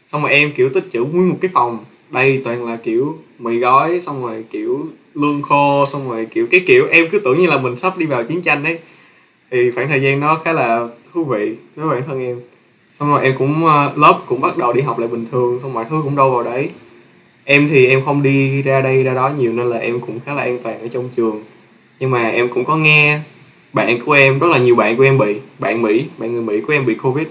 [0.08, 1.78] Xong rồi em, kiểu, tích trữ nguyên một cái phòng
[2.10, 6.60] đây toàn là, kiểu, mì gói, xong rồi, kiểu, lương khô, xong rồi, kiểu, cái
[6.66, 8.78] kiểu em cứ tưởng như là mình sắp đi vào chiến tranh ấy.
[9.50, 12.40] Thì khoảng thời gian nó khá là thú vị với bản thân em.
[12.94, 15.72] Xong rồi em cũng ờ, lớp cũng bắt đầu đi học lại bình thường, xong
[15.72, 16.70] mọi thứ cũng đâu vào đấy.
[17.44, 20.34] Em thì em không đi ra đây, ra đó nhiều nên là em cũng khá
[20.34, 21.42] là an toàn ở trong trường.
[22.00, 23.20] Nhưng mà em cũng có nghe
[23.74, 26.60] bạn của em rất là nhiều bạn của em bị bạn mỹ bạn người mỹ
[26.60, 27.26] của em bị covid.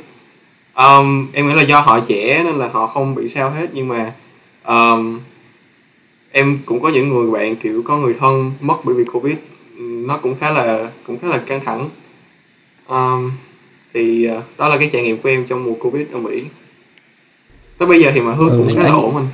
[0.75, 3.87] Um, em nghĩ là do họ trẻ nên là họ không bị sao hết nhưng
[3.87, 4.13] mà
[4.65, 5.19] um,
[6.31, 9.35] em cũng có những người bạn kiểu có người thân mất bởi vì covid.
[9.79, 11.89] Nó cũng khá là cũng khá là căng thẳng.
[12.87, 13.31] Um,
[13.93, 16.43] thì uh, đó là cái trải nghiệm của em trong mùa covid ở mỹ.
[17.77, 19.27] Tới bây giờ thì mọi thứ ừ, cũng khá là ổn anh.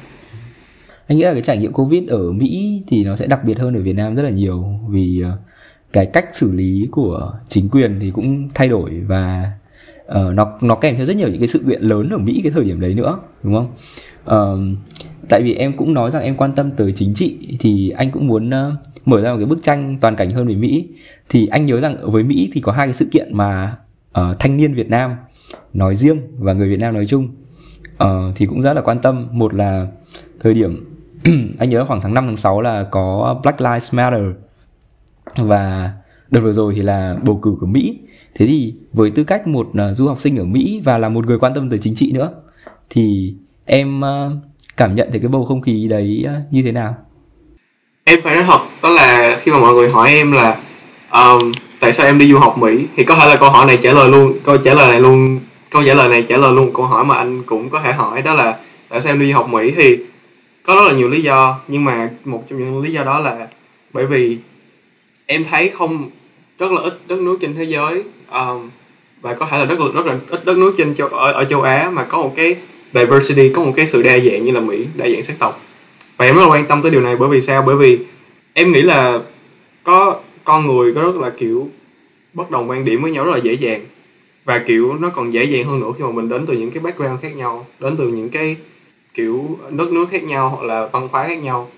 [1.07, 3.75] anh nghĩ là cái trải nghiệm covid ở mỹ thì nó sẽ đặc biệt hơn
[3.75, 5.48] ở việt nam rất là nhiều vì uh,
[5.93, 9.52] cái cách xử lý của chính quyền thì cũng thay đổi và
[10.08, 12.52] uh, nó nó kèm theo rất nhiều những cái sự kiện lớn ở Mỹ cái
[12.52, 13.71] thời điểm đấy nữa đúng không?
[14.25, 14.78] Uh,
[15.30, 18.28] tại vì em cũng nói rằng em quan tâm tới chính trị thì anh cũng
[18.28, 18.73] muốn uh,
[19.06, 20.88] mở ra một cái bức tranh toàn cảnh hơn về Mỹ.
[21.30, 23.78] Thì anh nhớ rằng với Mỹ thì có hai cái sự kiện mà
[24.19, 25.12] uh, thanh niên Việt Nam
[25.73, 27.30] nói riêng và người Việt Nam nói chung.
[28.04, 29.28] Uh, thì cũng rất là quan tâm.
[29.32, 29.88] Một là
[30.39, 30.86] thời điểm
[31.60, 34.23] anh nhớ khoảng tháng 5 tháng 6 là có Black Lives Matter
[35.35, 35.91] và
[36.29, 37.99] đợt vừa rồi thì là bầu cử của Mỹ.
[38.35, 41.25] Thế thì với tư cách một uh, du học sinh ở Mỹ và là một
[41.25, 42.31] người quan tâm tới chính trị nữa
[42.89, 43.33] thì
[43.65, 44.33] em uh,
[44.77, 46.95] cảm nhận thấy cái bầu không khí đấy uh, như thế nào?
[48.03, 50.61] Em phải nói thật đó là khi mà mọi người hỏi em là
[51.11, 53.77] um, tại sao em đi du học Mỹ thì có thể là câu hỏi này
[53.77, 55.39] trả lời luôn câu trả lời này luôn
[55.69, 58.21] câu trả lời này trả lời luôn câu hỏi mà anh cũng có thể hỏi
[58.21, 58.57] đó là
[58.89, 59.71] tại sao em đi du học Mỹ?
[59.75, 59.97] Thì
[60.63, 63.47] có rất là nhiều lý do nhưng mà một trong những lý do đó là
[63.93, 64.37] bởi vì
[65.31, 66.09] em thấy không
[66.59, 68.69] rất là ít đất nước trên thế giới um,
[69.21, 71.45] và có thể là rất là rất là ít đất nước trên châu ở, ở
[71.45, 72.55] châu Á mà có một cái
[72.93, 75.65] diversity có một cái sự đa dạng như là Mỹ đa dạng sắc tộc.
[76.17, 77.63] Và em rất là quan tâm tới điều này bởi vì sao?
[77.67, 77.99] Bởi vì
[78.53, 79.19] em nghĩ là
[79.83, 81.69] có con người có rất là kiểu
[82.33, 83.81] bất đồng quan điểm với nhau rất là dễ dàng.
[84.45, 86.83] Và kiểu nó còn dễ dàng hơn nữa khi mà mình đến từ những cái
[86.83, 88.55] background khác nhau đến từ những cái
[89.13, 91.69] kiểu đất nước khác nhau hoặc là văn hóa khác nhau.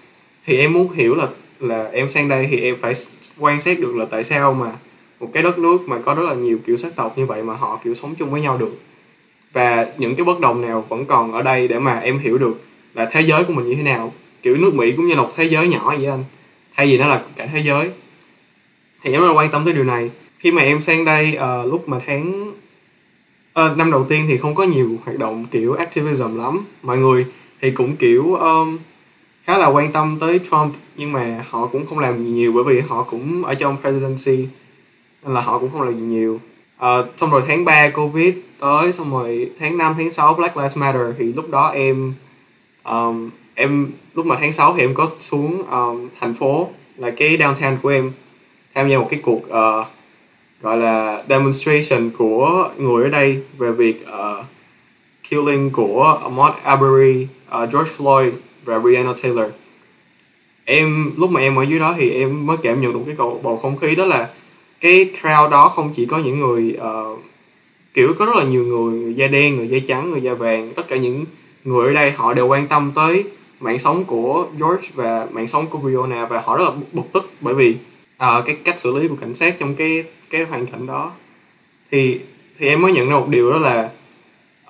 [0.46, 1.28] Thì em muốn hiểu là
[1.60, 2.94] là em sang đây thì em phải
[3.42, 4.72] quan sát được là tại sao mà
[5.20, 7.54] một cái đất nước mà có rất là nhiều kiểu sắc tộc như vậy mà
[7.54, 8.78] họ kiểu sống chung với nhau được.
[9.54, 12.62] Và những cái bất đồng nào vẫn còn ở đây để mà em hiểu được
[12.94, 14.14] là thế giới của mình như thế nào.
[14.42, 16.24] Kiểu nước mỹ cũng như là một thế giới nhỏ vậy anh.
[16.76, 17.90] Thay vì nó là cả thế giới.
[19.04, 20.12] Thì em rất là quan tâm tới điều này.
[20.38, 22.52] Khi mà em sang đây uh, lúc mà tháng
[23.60, 26.66] uh, năm đầu tiên thì không có nhiều hoạt động kiểu activism lắm.
[26.82, 27.26] Mọi người
[27.62, 28.78] thì cũng kiểu um,
[29.44, 32.64] khá là quan tâm tới Trump nhưng mà họ cũng không làm gì nhiều bởi
[32.64, 34.48] vì họ cũng ở trong presidency
[35.24, 36.40] nên là họ cũng không làm gì nhiều.
[36.78, 40.78] À, xong rồi tháng 3 covid tới xong rồi tháng 5 tháng 6 Black Lives
[40.78, 42.14] Matter thì lúc đó em
[42.84, 47.38] um, em lúc mà tháng 6 thì em có xuống um, thành phố là cái
[47.38, 48.12] downtown của em
[48.76, 49.88] tham gia một cái cuộc uh,
[50.62, 54.46] gọi là demonstration của người ở đây về việc uh,
[55.30, 58.32] killing của Ahmaud Arbery, uh, George Floyd
[58.66, 59.52] và Brianna Taylor.
[60.66, 63.40] Em lúc mà em ở dưới đó thì em mới cảm nhận được cái cầu
[63.44, 64.30] bầu không khí đó là
[64.80, 67.20] cái crowd đó không chỉ có những người uh,
[67.94, 70.72] kiểu có rất là nhiều người người da đen người da trắng người da vàng.
[70.76, 71.26] Tất cả những
[71.64, 73.24] người ở đây họ đều quan tâm tới
[73.60, 77.32] mạng sống của George và mạng sống của Brianna và họ rất là bực tức
[77.42, 77.76] bởi vì
[78.24, 81.12] uh, cái cách xử lý của cảnh sát trong cái cái hoàn cảnh đó.
[81.92, 82.20] Thì
[82.58, 83.90] thì em mới nhận ra một điều đó là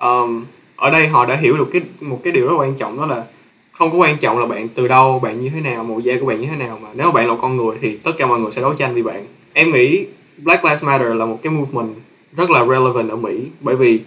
[0.00, 0.44] um,
[0.76, 3.24] ở đây họ đã hiểu được cái một cái điều rất quan trọng đó là
[3.72, 6.26] không có quan trọng là bạn từ đâu bạn như thế nào màu da của
[6.26, 8.40] bạn như thế nào mà nếu mà bạn là con người thì tất cả mọi
[8.40, 9.26] người sẽ đấu tranh vì bạn.
[9.52, 10.06] Em nghĩ
[10.38, 11.94] Black Lives Matter là một cái movement
[12.36, 14.00] rất là relevant ở Mỹ bởi vì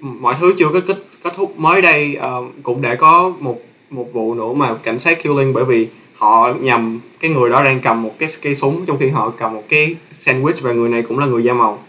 [0.00, 1.58] mọi thứ chưa có kết kết thúc.
[1.58, 5.64] Mới đây uh, cũng đã có một một vụ nữa mà cảnh sát killing bởi
[5.64, 9.32] vì họ nhầm cái người đó đang cầm một cái cây súng trong khi họ
[9.38, 11.82] cầm một cái sandwich và người này cũng là người da màu.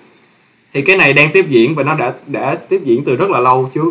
[0.74, 3.40] Thì cái này đang tiếp diễn và nó đã đã tiếp diễn từ rất là
[3.40, 3.90] lâu trước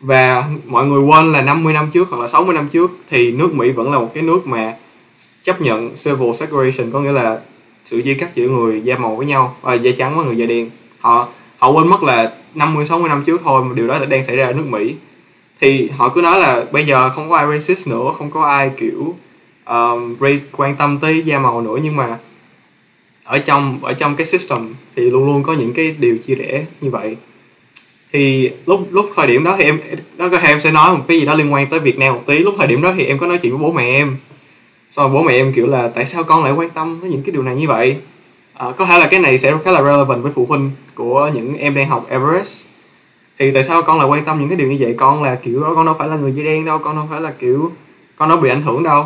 [0.00, 3.54] và mọi người quên là 50 năm trước hoặc là 60 năm trước thì nước
[3.54, 4.74] Mỹ vẫn là một cái nước mà
[5.42, 7.40] chấp nhận civil segregation có nghĩa là
[7.84, 10.46] sự chia cắt giữa người da màu với nhau và da trắng với người da
[10.46, 10.70] đen.
[11.00, 11.28] Họ
[11.58, 14.36] họ quên mất là 50 60 năm trước thôi mà điều đó đã đang xảy
[14.36, 14.94] ra ở nước Mỹ.
[15.60, 18.70] Thì họ cứ nói là bây giờ không có ai racist nữa không có ai
[18.76, 19.14] kiểu
[19.64, 20.16] um,
[20.52, 22.18] quan tâm tới da màu nữa nhưng mà
[23.24, 26.64] ở trong ở trong cái system thì luôn luôn có những cái điều chia rẽ
[26.80, 27.16] như vậy
[28.16, 29.80] thì lúc lúc thời điểm đó thì em
[30.16, 32.14] đó có thể em sẽ nói một cái gì đó liên quan tới Việt Nam
[32.14, 32.38] một tí.
[32.38, 34.16] Lúc thời điểm đó thì em có nói chuyện với bố mẹ em.
[34.90, 37.32] Sau bố mẹ em kiểu là tại sao con lại quan tâm đến những cái
[37.32, 37.96] điều này như vậy?
[38.54, 41.56] À, có thể là cái này sẽ khá là relevant với phụ huynh của những
[41.56, 42.66] em đang học Everest.
[43.38, 44.94] Thì tại sao con lại quan tâm những cái điều như vậy?
[44.96, 47.20] Con là kiểu đó con đâu phải là người da đen đâu con đâu phải
[47.20, 47.72] là kiểu
[48.16, 49.04] con đâu bị ảnh hưởng đâu.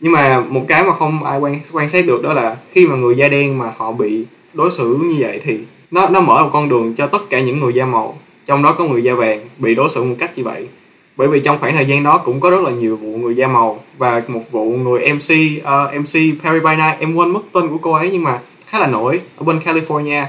[0.00, 2.96] Nhưng mà một cái mà không ai quan quan sát được đó là khi mà
[2.96, 5.58] người da đen mà họ bị đối xử như vậy thì
[5.90, 8.18] nó nó mở một con đường cho tất cả những người da màu.
[8.46, 10.68] Trong đó có người da vàng bị đối xử một cách như vậy.
[11.16, 13.46] Bởi vì trong khoảng thời gian đó cũng có rất là nhiều vụ người da
[13.46, 17.00] màu và một vụ người MC uh, ờ, MC Perry by Night.
[17.00, 20.24] Em quên mất tên của cô ấy nhưng mà khá là nổi ở bên California.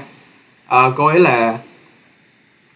[0.66, 1.58] Uh, cô ấy là uh,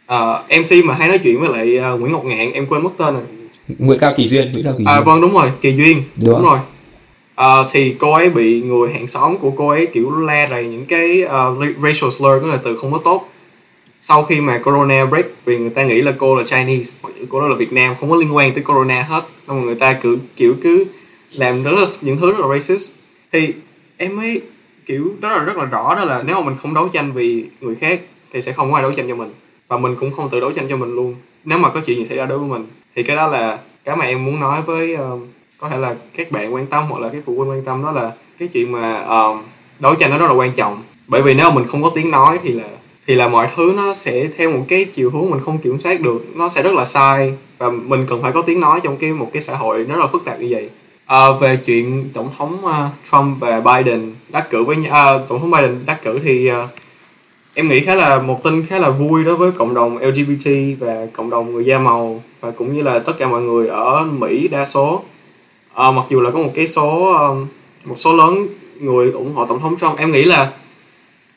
[0.07, 2.53] ờ, MC mà hay nói chuyện với lại uh, Nguyễn Ngọc Ngạn.
[2.53, 3.23] Em quên mất tên rồi.
[3.79, 4.97] Nguyễn Cao Kỳ Duyên Nguyễn Cao Kỳ Duyên.
[4.97, 6.03] à, vâng đúng rồi Kỳ Duyên.
[6.17, 6.59] Đúng, đúng rồi
[7.43, 10.87] uh, thì cô ấy bị người hàng xóm của cô ấy kiểu la rầy những
[10.87, 13.29] cái uh, racial slur tức là từ không có tốt.
[14.01, 17.41] Sau khi mà corona break vì người ta nghĩ là cô là Chinese hoặc cô
[17.41, 19.25] đó là Việt Nam không có liên quan tới corona hết.
[19.49, 20.85] Nên mà người ta cứ kiểu cứ
[21.33, 22.93] làm rất là những thứ rất là racist.
[23.33, 23.55] Thì
[23.97, 24.41] em mới
[24.87, 27.45] kiểu đó là rất là rõ đó là nếu mà mình không đấu tranh vì
[27.61, 28.01] người khác
[28.33, 29.33] thì sẽ không có ai đấu tranh cho mình.
[29.69, 31.15] Và mình cũng không tự đấu tranh cho mình luôn.
[31.45, 33.97] Nếu mà có chuyện gì xảy ra đối với mình thì cái đó là cái
[33.97, 35.21] mà em muốn nói với uh,
[35.63, 37.93] có thể là các bạn quan tâm hoặc là các phụ huynh quan tâm đó
[37.93, 39.37] là cái chuyện mà uh,
[39.79, 40.83] đấu tranh nó rất là quan trọng.
[41.07, 42.65] Bởi vì nếu mà mình không có tiếng nói thì là
[43.07, 46.01] thì là mọi thứ nó sẽ theo một cái chiều hướng mình không kiểm soát
[46.01, 46.37] được.
[46.37, 49.31] Nó sẽ rất là sai và mình cần phải có tiếng nói trong cái một
[49.33, 50.71] cái xã hội rất là phức tạp như vậy.
[51.07, 52.73] À, về chuyện tổng thống uh,
[53.11, 56.57] Trump và Biden đắc cử với uh, tổng thống Biden đắc cử thì uh,
[57.55, 61.07] em nghĩ khá là một tin khá là vui đối với cộng đồng LGBT và
[61.13, 64.49] cộng đồng người da màu và cũng như là tất cả mọi người ở Mỹ
[64.49, 65.03] đa số
[65.75, 67.17] à, mặc dù là có một cái số
[67.85, 68.47] một số lớn
[68.81, 70.53] người ủng hộ tổng thống Trump em nghĩ là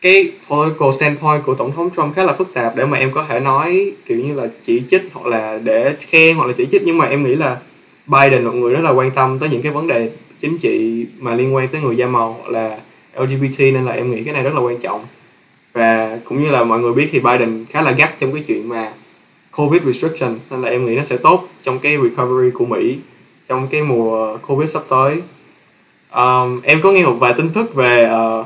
[0.01, 3.25] cái political standpoint của tổng thống Trump khá là phức tạp để mà em có
[3.29, 6.81] thể nói kiểu như là chỉ trích hoặc là để khen hoặc là chỉ trích.
[6.85, 7.57] Nhưng mà em nghĩ là
[8.07, 11.05] Biden là một người rất là quan tâm tới những cái vấn đề chính trị
[11.19, 12.79] mà liên quan tới người da màu hoặc là
[13.15, 15.05] LGBT nên là em nghĩ cái này rất là quan trọng.
[15.73, 18.69] Và cũng như là mọi người biết thì Biden khá là gắt trong cái chuyện
[18.69, 18.93] mà
[19.51, 22.97] COVID restriction nên là em nghĩ nó sẽ tốt trong cái recovery của Mỹ
[23.47, 25.21] trong cái mùa Covid sắp tới.
[26.15, 28.45] Um, em có nghe một vài tin tức về uh,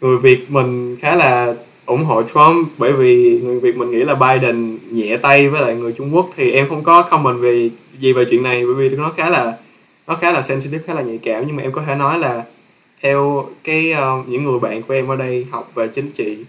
[0.00, 1.54] người Việt mình khá là
[1.86, 5.74] ủng hộ Trump bởi vì người Việt mình nghĩ là Biden nhẹ tay với lại
[5.74, 7.70] người Trung Quốc thì em không có comment về
[8.00, 9.56] gì về chuyện này bởi vì nó khá là
[10.06, 11.44] nó khá là sensitive khá là nhạy cảm.
[11.46, 12.42] Nhưng mà em có thể nói là
[13.02, 16.44] theo cái uh, những người bạn của em ở đây học về chính trị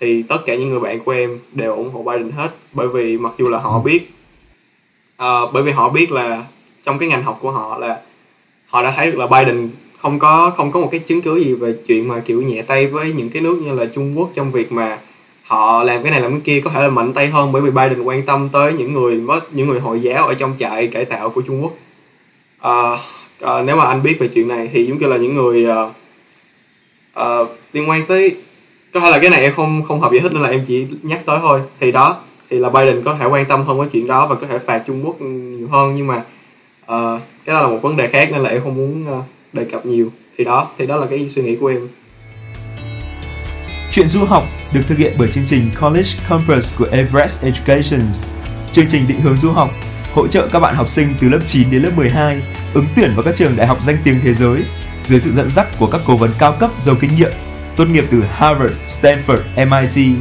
[0.00, 3.18] thì tất cả những người bạn của em đều ủng hộ Biden hết bởi vì
[3.18, 4.10] mặc dù là họ biết
[5.22, 6.44] uh, bởi vì họ biết là
[6.84, 8.00] trong cái ngành học của họ là
[8.66, 11.54] họ đã thấy được là Biden không có không có một cái chứng cứ gì
[11.54, 14.50] về chuyện mà kiểu nhẹ tay với những cái nước như là Trung Quốc trong
[14.50, 14.98] việc mà
[15.42, 17.70] họ làm cái này làm cái kia có thể là mạnh tay hơn bởi vì
[17.70, 19.20] Biden quan tâm tới những người
[19.52, 21.72] những người hồi giáo ở trong trại cải tạo của Trung Quốc.
[22.60, 22.98] À,
[23.40, 25.76] à, nếu mà anh biết về chuyện này thì giống như là những người à,
[27.14, 27.38] à,
[27.72, 28.36] liên quan tới
[28.92, 30.86] có thể là cái này em không không hợp giải thích nên là em chỉ
[31.02, 31.60] nhắc tới thôi.
[31.80, 32.16] Thì đó
[32.50, 34.82] thì là Biden có thể quan tâm hơn với chuyện đó và có thể phạt
[34.86, 36.22] Trung Quốc nhiều hơn nhưng mà
[36.94, 39.64] uh, cái đó là một vấn đề khác nên là em không muốn uh, đề
[39.64, 41.88] cập nhiều thì đó thì đó là cái suy nghĩ của em
[43.92, 48.00] Chuyện du học được thực hiện bởi chương trình College Campus của Everest Education.
[48.72, 49.70] Chương trình định hướng du học
[50.14, 52.42] hỗ trợ các bạn học sinh từ lớp 9 đến lớp 12
[52.74, 54.62] ứng tuyển vào các trường đại học danh tiếng thế giới
[55.04, 57.32] dưới sự dẫn dắt của các cố vấn cao cấp giàu kinh nghiệm
[57.76, 60.18] tốt nghiệp từ Harvard, Stanford, MIT.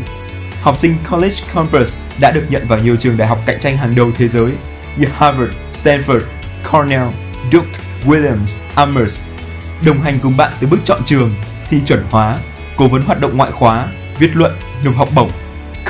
[0.61, 3.95] Học sinh College Campus đã được nhận vào nhiều trường đại học cạnh tranh hàng
[3.95, 4.51] đầu thế giới
[4.97, 6.21] như Harvard, Stanford,
[6.71, 7.07] Cornell,
[7.51, 9.25] Duke, Williams, Amherst.
[9.85, 11.33] Đồng hành cùng bạn từ bước chọn trường,
[11.69, 12.35] thi chuẩn hóa,
[12.77, 13.87] cố vấn hoạt động ngoại khóa,
[14.19, 14.51] viết luận,
[14.83, 15.31] nộp học bổng.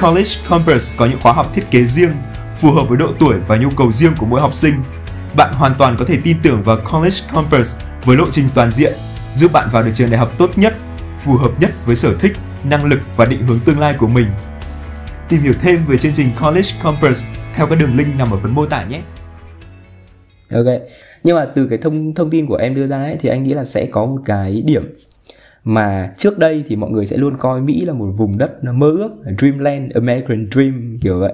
[0.02, 2.12] College Compass có những khóa học thiết kế riêng,
[2.62, 4.84] phù hợp với độ tuổi và nhu cầu riêng của mỗi học sinh.
[5.36, 8.94] Bạn hoàn toàn có thể tin tưởng vào College Compass với lộ trình toàn diện,
[9.34, 10.76] giúp bạn vào được trường đại học tốt nhất,
[11.24, 14.32] phù hợp nhất với sở thích, năng lực và định hướng tương lai của mình.
[15.30, 18.56] Tìm hiểu thêm về chương trình College Compass theo các đường link nằm ở phần
[18.56, 19.02] mô tả nhé.
[20.52, 20.82] Ok,
[21.24, 23.54] nhưng mà từ cái thông thông tin của em đưa ra ấy, thì anh nghĩ
[23.54, 24.94] là sẽ có một cái điểm
[25.64, 28.92] mà trước đây thì mọi người sẽ luôn coi Mỹ là một vùng đất mơ
[28.92, 31.34] ước, Dreamland, American Dream kiểu vậy.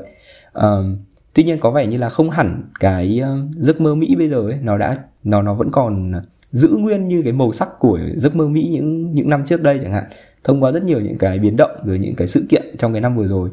[0.54, 0.97] Um,
[1.34, 4.38] tuy nhiên có vẻ như là không hẳn cái ờ, giấc mơ Mỹ bây giờ
[4.38, 6.13] ấy nó đã nó nó vẫn còn
[6.51, 9.80] giữ nguyên như cái màu sắc của giấc mơ Mỹ những những năm trước đây
[9.82, 10.04] chẳng hạn
[10.43, 13.01] thông qua rất nhiều những cái biến động rồi những cái sự kiện trong cái
[13.01, 13.49] năm vừa rồi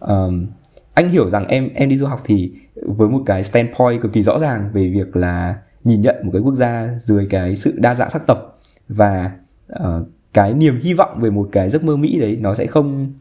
[0.00, 0.46] um,
[0.94, 2.52] anh hiểu rằng em em đi du học thì
[2.84, 6.42] với một cái standpoint cực kỳ rõ ràng về việc là nhìn nhận một cái
[6.42, 9.30] quốc gia dưới cái sự đa dạng sắc tộc và
[9.72, 13.12] uh, cái niềm hy vọng về một cái giấc mơ Mỹ đấy nó sẽ không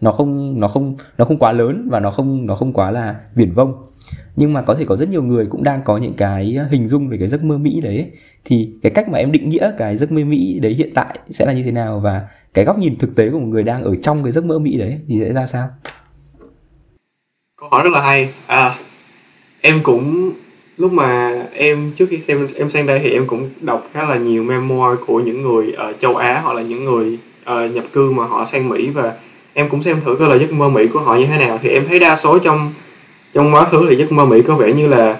[0.00, 3.16] nó không nó không nó không quá lớn và nó không nó không quá là
[3.34, 3.92] viển vông
[4.36, 7.08] nhưng mà có thể có rất nhiều người cũng đang có những cái hình dung
[7.08, 8.10] về cái giấc mơ Mỹ đấy
[8.44, 11.46] thì cái cách mà em định nghĩa cái giấc mơ Mỹ đấy hiện tại sẽ
[11.46, 13.94] là như thế nào và cái góc nhìn thực tế của một người đang ở
[13.94, 15.68] trong cái giấc mơ Mỹ đấy thì sẽ ra sao?
[17.62, 18.28] Câu hỏi rất là hay.
[18.46, 18.74] À,
[19.60, 20.32] em cũng
[20.76, 24.16] lúc mà em trước khi xem em sang đây thì em cũng đọc khá là
[24.16, 28.10] nhiều memoir của những người ở châu Á hoặc là những người uh, nhập cư
[28.10, 29.12] mà họ sang Mỹ và
[29.52, 31.58] em cũng xem thử coi là giấc mơ Mỹ của họ như thế nào.
[31.62, 32.72] Thì em thấy đa số trong
[33.32, 35.16] trong quá khứ thì giấc mơ Mỹ có vẻ như là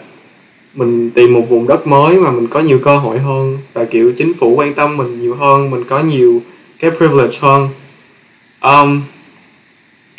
[0.75, 4.13] mình tìm một vùng đất mới mà mình có nhiều cơ hội hơn và kiểu
[4.19, 6.43] chính phủ quan tâm mình nhiều hơn mình có nhiều
[6.79, 7.69] cái privilege hơn.
[8.63, 9.03] Um,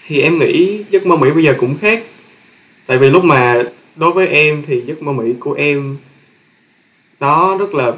[0.08, 2.04] thì em nghĩ giấc mơ Mỹ bây giờ cũng khác
[2.86, 3.64] tại vì lúc mà
[3.96, 5.98] đối với em thì giấc mơ Mỹ của em
[7.20, 7.92] nó rất là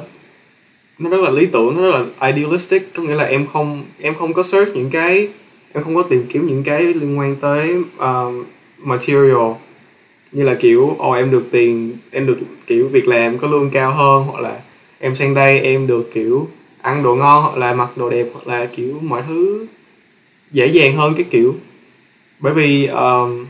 [0.98, 2.94] nó rất là lý tưởng nó rất là idealistic.
[2.94, 5.28] Có nghĩa là em không em không có search những cái
[5.72, 8.46] em không có tìm kiếm những cái liên quan tới uh,
[8.78, 9.52] material.
[10.32, 13.70] Như là kiểu ồ oh, em được tiền em được kiểu việc làm có lương
[13.70, 14.22] cao hơn.
[14.22, 14.60] Hoặc là
[14.98, 16.48] em sang đây em được kiểu
[16.80, 19.66] ăn đồ ngon hoặc là mặc đồ đẹp hoặc là kiểu mọi thứ
[20.50, 21.14] dễ dàng hơn.
[21.14, 21.54] Cái kiểu.
[22.40, 23.46] Bởi vì um,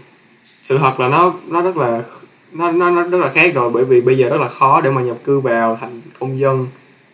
[0.47, 2.03] sự thật là nó nó rất là
[2.53, 4.91] nó, nó nó rất là khác rồi bởi vì bây giờ rất là khó để
[4.91, 6.67] mà nhập cư vào thành công dân.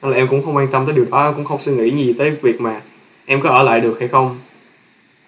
[0.03, 2.13] Nên là em cũng không quan tâm tới điều đó cũng không suy nghĩ gì
[2.19, 2.81] tới việc mà
[3.27, 4.39] em có ở lại được hay không.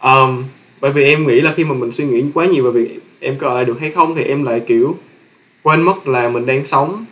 [0.03, 0.45] Um,
[0.81, 3.37] bởi vì em nghĩ là khi mà mình suy nghĩ quá nhiều về việc em
[3.39, 4.97] có ở lại được hay không thì em lại kiểu
[5.63, 7.05] quên mất là mình đang sống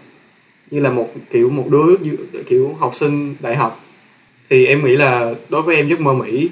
[0.70, 1.96] như là một kiểu một đứa
[2.46, 3.80] kiểu học sinh đại học.
[4.50, 6.50] Thì em nghĩ là đối với em giấc mơ Mỹ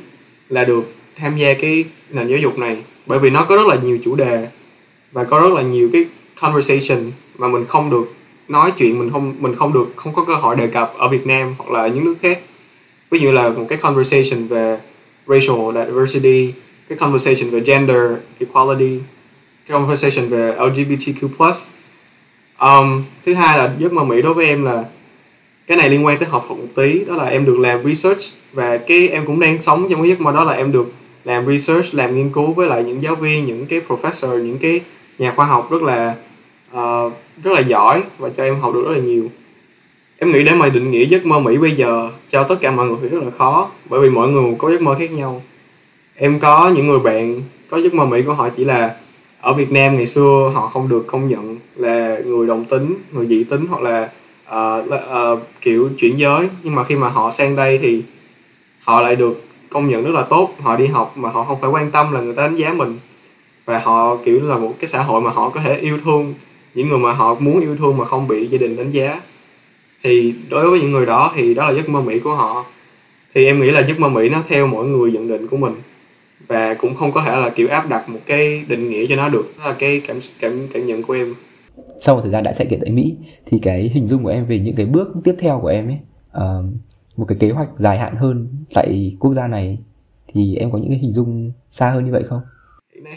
[0.49, 3.77] là được tham gia cái nền giáo dục này bởi vì nó có rất là
[3.83, 4.49] nhiều chủ đề
[5.13, 6.05] và có rất là nhiều cái
[6.41, 8.13] conversation mà mình không được
[8.49, 11.27] nói chuyện mình không mình không được không có cơ hội đề cập ở Việt
[11.27, 12.41] Nam hoặc là những nước khác.
[13.11, 14.79] Ví dụ là một cái conversation về
[15.27, 16.53] racial diversity
[16.89, 18.03] cái conversation về gender
[18.39, 18.99] equality
[19.67, 21.29] cái conversation về LGBTQ
[22.61, 24.85] um, thứ hai là giấc mơ Mỹ đối với em là
[25.67, 28.21] cái này liên quan tới học thuật một tí đó là em được làm research
[28.53, 30.93] và cái em cũng đang sống trong cái giấc mơ đó là em được
[31.25, 34.81] làm research làm nghiên cứu với lại những giáo viên những cái professor những cái
[35.19, 36.15] nhà khoa học rất là
[36.77, 37.13] uh,
[37.45, 39.31] rất là giỏi và cho em học được rất là nhiều.
[40.19, 42.89] Em nghĩ để mà định nghĩa giấc mơ Mỹ bây giờ cho tất cả mọi
[42.89, 45.43] người thì rất là khó bởi vì mỗi người có giấc mơ khác nhau.
[46.17, 48.95] Em có những người bạn có giấc mơ Mỹ của họ chỉ là
[49.41, 53.27] ở Việt Nam ngày xưa họ không được công nhận là người đồng tính người
[53.27, 54.09] dị tính hoặc là
[54.49, 56.49] uh, uh, kiểu chuyển giới.
[56.63, 58.03] Nhưng mà khi mà họ sang đây thì
[58.81, 60.51] họ lại được công nhận rất là tốt.
[60.61, 62.97] Họ đi học mà họ không phải quan tâm là người ta đánh giá mình.
[63.65, 66.35] Và họ kiểu là một cái xã hội mà họ có thể yêu thương.
[66.75, 69.21] Những người mà họ muốn yêu thương mà không bị gia đình đánh giá.
[70.03, 72.65] Thì đối với những người đó thì đó là giấc mơ mỹ của họ.
[73.35, 75.73] Thì em nghĩ là giấc mơ mỹ nó theo mỗi người nhận định của mình.
[76.47, 79.29] Và cũng không có thể là kiểu áp đặt một cái định nghĩa cho nó
[79.29, 79.53] được.
[79.59, 81.35] Đó là cái cảm cảm cảm nhận của em.
[82.01, 84.47] Sau một thời gian đã chạy kiện tại Mỹ thì cái hình dung của em
[84.47, 85.99] về những cái bước tiếp theo của em ấy
[86.37, 86.65] uh,
[87.21, 89.79] một cái kế hoạch dài hạn hơn tại quốc gia này
[90.35, 92.41] thì em có những cái hình dung xa hơn như vậy không?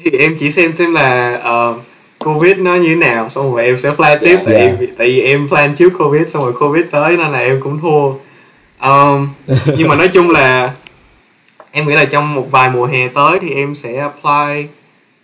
[0.04, 1.36] Thì em chỉ xem xem là
[1.72, 1.82] uh,
[2.20, 4.80] covid nó như thế nào xong rồi em sẽ plan tiếp yeah, tại yeah.
[4.80, 7.80] Em, tại vì em plan trước covid xong rồi covid tới nên là em cũng
[7.80, 8.14] thua
[8.88, 9.30] um,
[9.78, 10.74] nhưng mà nói chung là
[11.72, 14.68] em nghĩ là trong một vài mùa hè tới thì em sẽ apply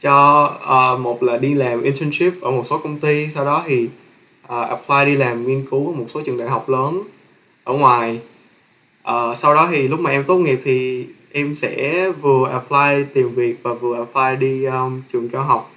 [0.01, 0.45] cho
[0.93, 3.87] uh, một là đi làm internship ở một số công ty sau đó thì
[4.43, 7.03] uh, apply đi làm nghiên cứu ở một số trường đại học lớn
[7.63, 8.19] ở ngoài
[9.09, 13.29] uh, sau đó thì lúc mà em tốt nghiệp thì em sẽ vừa apply tìm
[13.35, 15.71] việc và vừa apply đi um, trường cao học.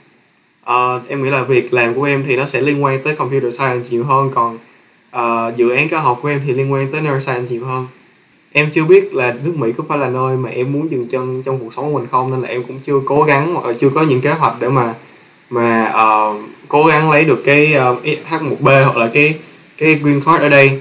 [0.70, 3.58] Uh, em nghĩ là việc làm của em thì nó sẽ liên quan tới computer
[3.58, 4.58] science nhiều hơn còn
[5.16, 7.86] uh, dự án cao học của em thì liên quan tới neuroscience nhiều hơn.
[8.52, 11.42] Em chưa biết là nước Mỹ có phải là nơi mà em muốn dừng chân
[11.42, 13.72] trong cuộc sống của mình không nên là em cũng chưa cố gắng hoặc là
[13.72, 14.94] chưa có những kế hoạch để mà
[15.50, 19.34] mà uh, cố gắng lấy được cái uh, H1B hoặc là cái
[19.78, 20.80] cái green card ở đây.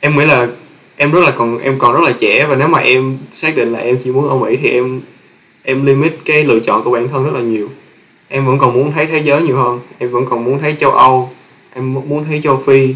[0.00, 0.48] Em nghĩ là
[1.00, 3.72] em rất là còn em còn rất là trẻ và nếu mà em xác định
[3.72, 5.00] là em chỉ muốn ở Mỹ thì em
[5.62, 7.68] em limit cái lựa chọn của bản thân rất là nhiều.
[8.28, 9.80] Em vẫn còn muốn thấy thế giới nhiều hơn.
[9.98, 11.30] Em vẫn còn muốn thấy châu Âu.
[11.74, 12.94] Em muốn thấy châu Phi.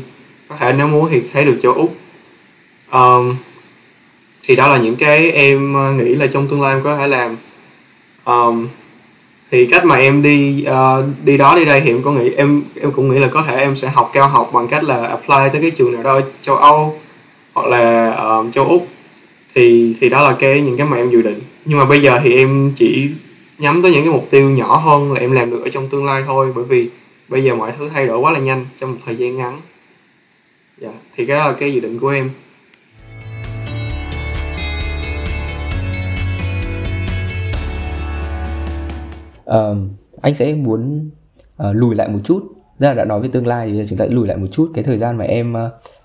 [0.49, 1.95] Có thể nếu muốn thì thấy được châu Úc.
[2.93, 3.37] Um,
[4.43, 7.09] thì đó là những cái em ờ, nghĩ là trong tương lai em có thể
[7.09, 7.37] làm.
[8.25, 8.69] Um,
[9.51, 12.63] thì cách mà em đi uh, đi đó đi đây thì em có nghĩ em
[12.81, 15.49] em cũng nghĩ là có thể em sẽ học cao học bằng cách là apply
[15.53, 17.01] tới cái trường nào đó châu Âu
[17.55, 18.87] hoặc là uh, châu Úc
[19.55, 21.41] thì thì đó là cái những cái mà em dự định.
[21.65, 23.11] Nhưng mà bây giờ thì em chỉ
[23.59, 26.07] nhắm tới những cái mục tiêu nhỏ hơn là em làm được ở trong tương
[26.07, 26.91] lai thôi bởi vì
[27.29, 29.61] bây giờ mọi thứ thay đổi quá là nhanh trong một thời gian ngắn.
[30.79, 32.31] Dạ thì cái đó là cái dự định của em.
[39.51, 39.77] Uh,
[40.23, 41.11] anh sẽ muốn
[41.63, 42.41] uh, lùi lại một chút.
[42.81, 44.71] Tức là đã nói về tương lai thì chúng ta lùi lại một chút.
[44.75, 45.59] Cái thời gian mà em uh,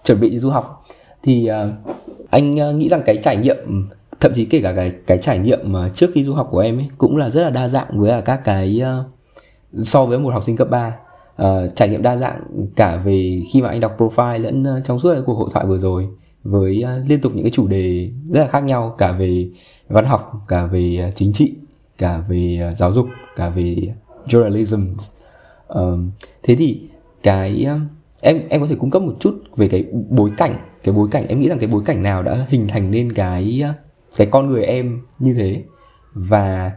[0.06, 0.86] chuẩn bị du học
[1.24, 1.94] thì uh,
[2.30, 5.60] anh uh, nghĩ rằng cái trải nghiệm thậm chí kể cả cái cái trải nghiệm
[5.64, 8.12] mà trước khi du học của em ấy cũng là rất là đa dạng với
[8.12, 10.96] à, các cái uh, so với một học sinh cấp 3
[11.42, 12.42] uh, trải nghiệm đa dạng
[12.76, 15.66] cả về khi mà anh đọc profile lẫn uh, trong suốt cái cuộc hội thoại
[15.66, 16.08] vừa rồi
[16.44, 19.50] với uh, liên tục những cái chủ đề rất là khác nhau cả về
[19.88, 21.54] văn học cả về uh, chính trị
[21.98, 23.76] cả về uh, giáo dục cả về
[24.28, 24.86] journalism.
[25.68, 26.12] Um,
[26.44, 26.82] thế thì
[27.24, 27.82] cái uh,
[28.22, 31.28] em em có thể cung cấp một chút về cái bối cảnh cái bối cảnh
[31.28, 33.64] em nghĩ rằng cái bối cảnh nào đã hình thành nên cái
[34.18, 35.64] cái con người em như thế
[36.14, 36.72] và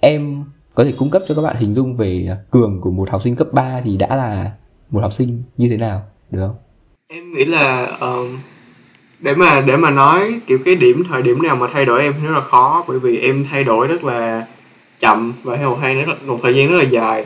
[0.00, 3.22] em có thể cung cấp cho các bạn hình dung về cường của một học
[3.22, 4.52] sinh cấp 3 thì đã là
[4.90, 6.56] một học sinh như thế nào được không?
[7.08, 8.38] Em nghĩ là um,
[9.20, 12.14] để mà để mà nói kiểu cái điểm thời điểm nào mà thay đổi em
[12.20, 14.46] thì rất là khó bởi vì em thay đổi rất là
[14.98, 17.24] chậm và theo một rất là, một thời gian rất là dài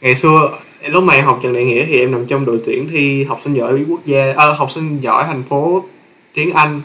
[0.00, 0.50] ngày xưa
[0.86, 3.40] lúc mà em học trần đại nghĩa thì em nằm trong đội tuyển thi học
[3.44, 5.84] sinh giỏi quốc gia à, học sinh giỏi thành phố
[6.34, 6.80] tiếng anh.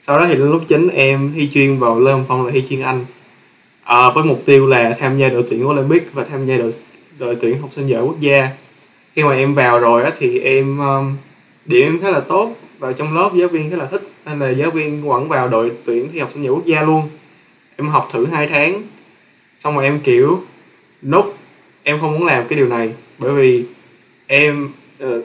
[0.00, 2.80] Sau đó thì đến lúc chính em thi chuyên vào lê phong là thi chuyên
[2.80, 3.04] anh.
[3.84, 6.72] À, với mục tiêu là tham gia đội tuyển olympic và tham gia đội
[7.18, 8.48] đội tuyển học sinh giỏi quốc gia.
[9.14, 11.16] Khi mà em vào rồi á thì em um,
[11.64, 14.50] điểm em khá là tốt vào trong lớp giáo viên khá là thích nên là
[14.50, 17.02] giáo viên quẳng vào đội tuyển thi học sinh giỏi quốc gia luôn.
[17.76, 18.82] Em học thử hai tháng
[19.58, 20.40] xong rồi em kiểu
[21.02, 21.35] nốt
[21.88, 23.64] em không muốn làm cái điều này bởi vì
[24.26, 24.68] em
[25.04, 25.24] uh,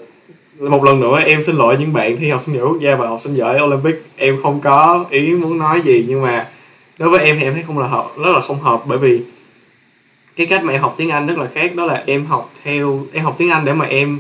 [0.60, 3.08] một lần nữa em xin lỗi những bạn thi học sinh giỏi quốc gia và
[3.08, 4.02] học sinh giỏi olympic.
[4.18, 6.48] Em không có ý muốn nói gì nhưng mà
[6.98, 9.22] đối với em thì em thấy không là hợp rất là không hợp bởi vì
[10.36, 11.76] cái cách mà em học tiếng anh rất là khác.
[11.76, 14.20] Đó là em học theo em học tiếng anh để mà em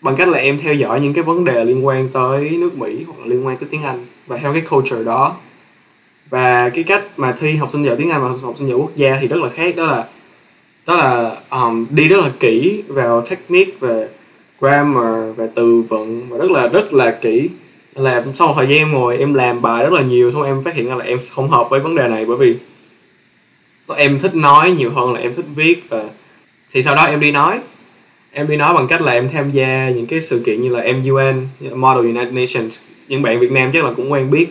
[0.00, 3.04] bằng cách là em theo dõi những cái vấn đề liên quan tới nước mỹ
[3.06, 5.36] hoặc là liên quan tới tiếng anh và theo cái culture đó.
[6.30, 8.96] Và cái cách mà thi học sinh giỏi tiếng Anh và học sinh giỏi quốc
[8.96, 9.76] gia thì rất là khác.
[9.76, 10.04] Đó là
[10.88, 14.08] đó là um, đi rất là kỹ vào technique về
[14.60, 17.48] grammar về từ vựng và rất là rất là kỹ.
[17.94, 20.74] Là sau một thời gian ngồi em làm bài rất là nhiều xong em phát
[20.74, 22.56] hiện ra là em không hợp với vấn đề này bởi vì
[23.96, 26.04] em thích nói nhiều hơn là em thích viết và
[26.72, 27.60] thì sau đó em đi nói.
[28.32, 30.84] Em đi nói bằng cách là em tham gia những cái sự kiện như là
[30.92, 32.82] MUN Model United Nations.
[33.08, 34.46] Những bạn Việt Nam chắc là cũng quen biết.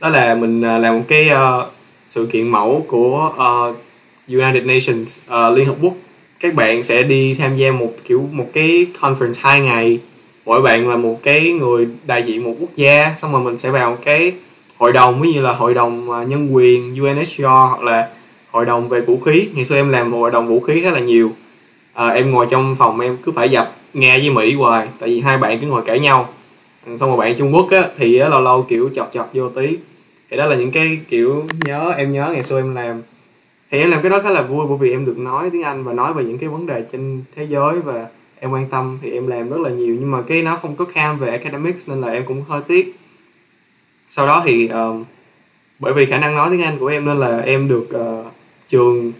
[0.00, 1.64] Đó là mình à, làm một cái uh,
[2.08, 3.87] sự kiện mẫu của uh,
[4.28, 5.94] United Nations uh, Liên Hợp Quốc
[6.40, 9.98] các bạn sẽ đi tham gia một kiểu một cái conference hai ngày.
[10.44, 13.70] Mỗi bạn là một cái người đại diện một quốc gia xong rồi mình sẽ
[13.70, 14.32] vào cái
[14.76, 18.08] hội đồng ví như là hội đồng ờ, nhân quyền UNHCR hoặc là
[18.50, 19.48] hội đồng về vũ khí.
[19.54, 21.32] Ngày xưa em làm hội đồng vũ khí khá là nhiều.
[21.94, 25.20] À, em ngồi trong phòng em cứ phải dập nghe với mỹ hoài tại vì
[25.20, 26.28] hai bạn cứ ngồi cãi nhau.
[26.86, 29.76] Xong rồi bạn trung quốc á thì á, lâu lâu kiểu chọt chọt vô tí.
[30.30, 33.02] Thì đó là những cái kiểu nhớ em nhớ ngày xưa em làm
[33.70, 35.84] thì em làm cái đó khá là vui bởi vì em được nói tiếng anh
[35.84, 38.06] và nói về những cái vấn đề trên thế giới và
[38.40, 39.96] em quan tâm thì em làm rất là nhiều.
[40.00, 42.96] Nhưng mà cái nó không có cam về academics nên là em cũng hơi tiếc.
[44.08, 45.06] Sau đó thì uh,
[45.78, 48.26] bởi vì khả năng nói tiếng anh của em nên là em được uh,
[48.68, 49.12] trường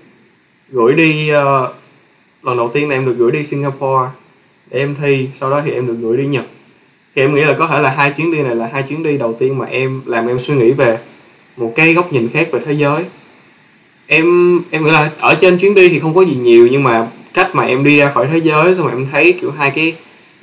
[0.68, 1.74] gửi đi uh,
[2.42, 4.10] lần đầu tiên là em được gửi đi singapore
[4.70, 6.44] để em thi sau đó thì em được gửi đi nhật.
[7.14, 9.18] Thì em nghĩ là có thể là hai chuyến đi này là hai chuyến đi
[9.18, 10.98] đầu tiên mà em làm em suy nghĩ về
[11.56, 13.04] một cái góc nhìn khác về thế giới
[14.08, 17.06] em em nghĩ là ở trên chuyến đi thì không có gì nhiều nhưng mà
[17.34, 19.94] cách mà em đi ra khỏi thế giới xong rồi em thấy kiểu hai cái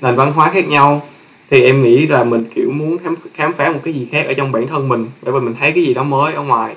[0.01, 1.07] nền văn hóa khác nhau
[1.49, 4.33] thì em nghĩ là mình kiểu muốn khám khám phá một cái gì khác ở
[4.33, 6.75] trong bản thân mình để mà mình thấy cái gì đó mới ở ngoài.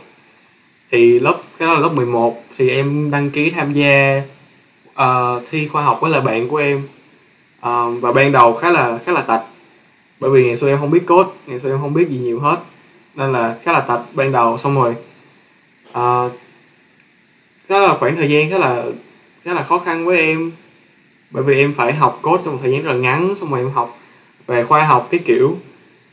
[0.91, 4.23] Thì lớp cái đó là lớp 11 thì em đăng ký tham gia
[4.91, 6.83] uh, thi khoa học với là bạn của em.
[7.59, 9.43] Uh, và ban đầu khá là khá là tạch
[10.21, 12.41] bởi vì ngày xưa em không biết code ngày xưa em không biết gì nhiều
[12.41, 12.57] hết
[13.15, 14.95] nên là khá là tạch ban đầu xong rồi
[15.91, 16.33] uh,
[17.69, 18.85] đó là khoảng thời gian khá là
[19.45, 20.53] khá là khó khăn với em.
[21.31, 23.61] Bởi vì em phải học code trong một thời gian rất là ngắn xong rồi
[23.61, 23.99] em học
[24.47, 25.57] về khoa học cái kiểu.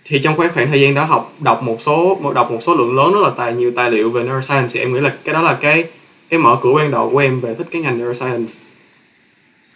[0.06, 2.76] Thì trong cái khoảng thời gian đó học đọc một số một đọc một số
[2.76, 4.68] lượng lớn rất là tài nhiều tài liệu về neuroscience.
[4.74, 5.84] Thì em nghĩ là cái đó là cái
[6.30, 8.54] cái mở cửa ban đầu của em về thích cái ngành neuroscience.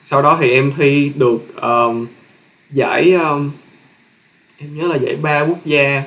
[0.04, 2.08] Sau đó thì em thi được um,
[2.72, 3.52] giải um,
[4.58, 6.04] em nhớ là giải ba quốc gia.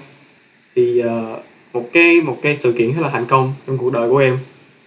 [0.75, 1.39] Thì uh,
[1.73, 4.39] một cái một cái sự kiện rất là thành công trong cuộc đời của em.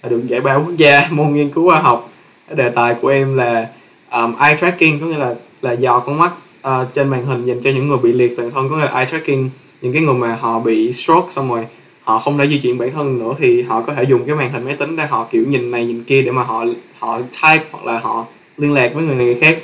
[0.05, 2.11] À, được giải ba quốc gia môn nghiên cứu khoa học.
[2.55, 3.67] Đề tài của em là
[4.11, 6.31] um, eye tracking có nghĩa là là dò con mắt
[6.67, 8.91] uh, trên màn hình dành cho những người bị liệt toàn thân có nghĩa là
[8.91, 9.49] eye tracking.
[9.81, 11.65] Những cái người mà họ bị stroke xong rồi
[12.03, 14.51] họ không thể di chuyển bản thân nữa thì họ có thể dùng cái màn
[14.51, 16.65] hình máy tính để họ kiểu nhìn này nhìn kia để mà họ
[16.99, 18.25] họ type hoặc là họ
[18.57, 19.57] liên lạc với người này người khác.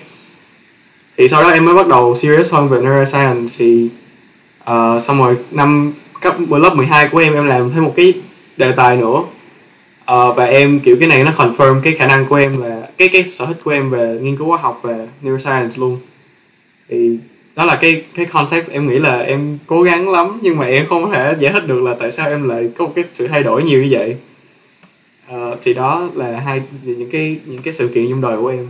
[1.17, 3.87] Thì sau đó em mới bắt đầu serious hơn về neuroscience thì
[4.63, 8.13] uh, xong rồi năm cấp lớp 12 của em em làm thêm một cái
[8.57, 9.23] đề tài nữa
[10.13, 13.09] uh, và em kiểu cái này nó confirm cái khả năng của em là cái
[13.11, 15.99] cái sở thích của em về nghiên cứu khoa học về neuroscience luôn.
[16.89, 17.17] Thì
[17.55, 20.85] đó là cái cái context em nghĩ là em cố gắng lắm nhưng mà em
[20.89, 23.43] không thể giải thích được là tại sao em lại có một cái sự thay
[23.43, 24.15] đổi nhiều như vậy.
[25.35, 28.67] Uh, thì đó là hai những cái những cái sự kiện trong đời của em.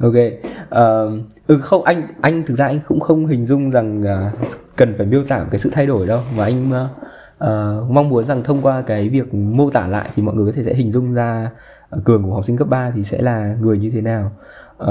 [0.00, 4.48] Ok uh, ừ không anh anh thực ra anh cũng không hình dung rằng uh,
[4.76, 6.20] cần phải miêu tả cái sự thay đổi đâu.
[6.36, 6.90] Và anh uh,
[7.44, 10.52] uh, mong muốn rằng thông qua cái việc mô tả lại thì mọi người có
[10.52, 11.50] thể sẽ hình dung ra
[11.90, 14.32] ờ, cường của học sinh cấp 3 thì sẽ là người như thế nào.
[14.82, 14.88] Uh,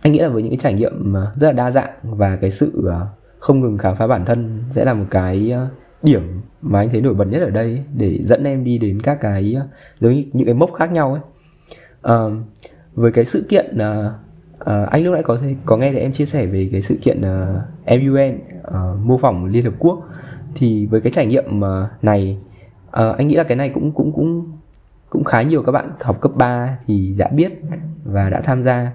[0.00, 2.90] anh nghĩ là với những cái trải nghiệm rất là đa dạng và cái sự
[3.38, 5.54] không ngừng khám phá bản thân sẽ là một cái
[6.02, 9.20] điểm mà anh thấy nổi bật nhất ở đây để dẫn em đi đến các
[9.20, 9.56] cái
[10.00, 11.22] giống như những cái mốc khác nhau ấy.
[12.14, 12.32] Uh,
[12.94, 14.12] với cái sự kiện uh,
[14.60, 16.98] uh, anh lúc nãy có thể có nghe thấy em chia sẻ về cái sự
[17.02, 18.38] kiện uh, MUN
[18.68, 20.08] uh, mô phỏng Liên Hợp Quốc
[20.56, 22.38] thì với cái trải nghiệm ờ, này
[22.86, 24.52] uh, anh nghĩ là cái này cũng cũng cũng
[25.10, 27.52] cũng khá nhiều các bạn học cấp 3 thì đã biết
[28.04, 28.92] và đã tham gia.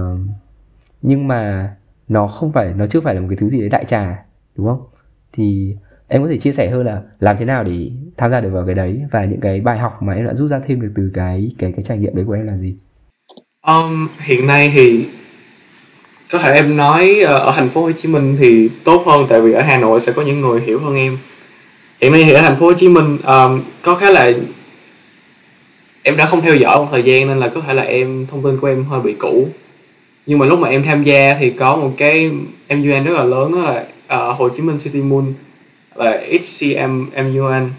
[0.00, 0.04] Uh,
[1.02, 1.74] nhưng mà
[2.08, 4.24] nó không phải nó chưa phải là một cái thứ gì đấy đại trà
[4.56, 4.82] đúng không?
[5.32, 5.76] Thì
[6.08, 8.66] em có thể chia sẻ hơn là làm thế nào để tham gia được vào
[8.66, 11.10] cái đấy và những cái bài học mà em đã rút ra thêm được từ
[11.14, 12.76] cái cái cái trải nghiệm đấy của em là gì?
[13.66, 15.06] Um, hiện nay thì
[16.30, 19.40] có thể em nói ờ, ở thành phố Hồ Chí Minh thì tốt hơn tại
[19.40, 21.18] vì ở Hà Nội sẽ có những người hiểu hơn em.
[22.00, 24.32] Hiện nay thì ở thành phố Hồ Chí Minh um, có khá là
[26.02, 28.42] em đã không theo dõi một thời gian nên là có thể là em thông
[28.42, 29.48] tin của em hơi bị cũ.
[30.26, 32.30] Nhưng mà lúc mà em tham gia thì có một cái
[32.68, 33.84] MUN rất là lớn đó là
[34.30, 35.24] uh, Hồ Chí Minh City Moon
[35.94, 37.70] là HCM MUN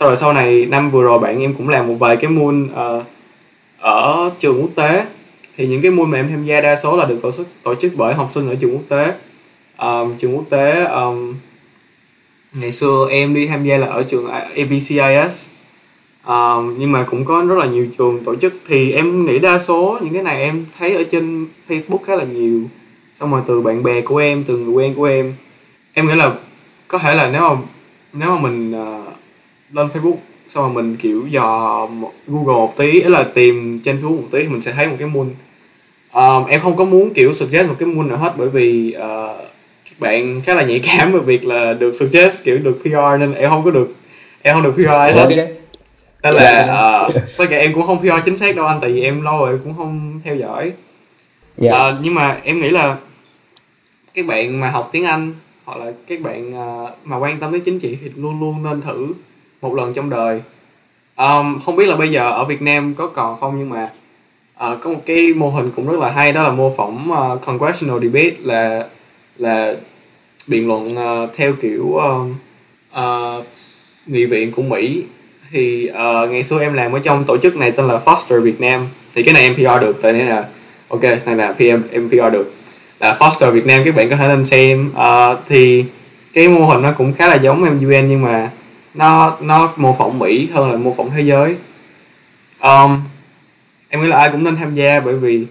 [0.00, 2.64] sau rồi sau này năm vừa rồi bạn em cũng làm một vài cái moon
[2.64, 3.04] uh,
[3.78, 5.04] ở trường quốc tế
[5.56, 7.74] thì những cái môn mà em tham gia đa số là được tổ chức tổ
[7.74, 9.14] chức bởi học sinh ở trường quốc tế.
[9.78, 11.34] Um, trường quốc tế um,
[12.54, 15.48] ngày xưa em đi tham gia là ở trường ABCIS
[16.26, 18.54] um, nhưng mà cũng có rất là nhiều trường tổ chức.
[18.68, 22.24] Thì em nghĩ đa số những cái này em thấy ở trên Facebook khá là
[22.24, 22.62] nhiều.
[23.14, 25.34] Xong rồi từ bạn bè của em từ người quen của em.
[25.92, 26.32] Em nghĩ là
[26.88, 27.56] có thể là nếu mà
[28.12, 29.12] nếu mà mình uh,
[29.72, 30.16] lên Facebook
[30.48, 31.88] xong rồi mình kiểu dò
[32.26, 34.96] Google một tí ấy là tìm trên Facebook một tí thì mình sẽ thấy một
[34.98, 35.30] cái môn
[36.14, 39.36] um, em không có muốn kiểu suggest một cái môn nào hết bởi vì uh,
[39.84, 43.34] các bạn khá là nhạy cảm về việc là được suggest kiểu được PR nên
[43.34, 43.94] em không có được
[44.42, 45.46] em không được PR hết
[46.22, 49.02] nên là uh, tất cả em cũng không PR chính xác đâu anh tại vì
[49.02, 50.74] em lâu rồi cũng không theo dõi yeah.
[51.56, 51.88] Dạ.
[51.88, 52.96] uh, nhưng mà em nghĩ là
[54.14, 55.34] các bạn mà học tiếng Anh
[55.64, 58.82] hoặc là các bạn uh, mà quan tâm đến chính trị thì luôn luôn nên
[58.82, 59.06] thử
[59.62, 60.42] một lần trong đời
[61.16, 63.92] um, không biết là bây giờ ở Việt Nam có còn không nhưng mà
[64.56, 67.40] uh, có một cái mô hình cũng rất là hay đó là mô phỏng uh,
[67.46, 68.86] congressional debate là
[69.38, 69.74] là
[70.46, 72.26] biện luận uh, theo kiểu uh,
[73.00, 73.44] uh,
[74.06, 75.02] nghị viện của Mỹ.
[75.50, 78.60] Thì uh, ngày xưa em làm ở trong tổ chức này tên là Foster Việt
[78.60, 80.44] Nam thì cái này em PR được tại nên là
[80.88, 82.54] ok này là PM em PR được.
[83.00, 84.90] Là Foster Việt Nam các bạn có thể lên xem.
[84.92, 85.84] Uh, thì
[86.32, 88.50] cái mô hình nó cũng khá là giống MUN nhưng mà
[88.94, 91.56] nó nó mô phỏng Mỹ hơn là mô phỏng thế giới.
[92.60, 93.00] Um,
[93.94, 95.46] em nghĩ là ai cũng nên tham gia bởi vì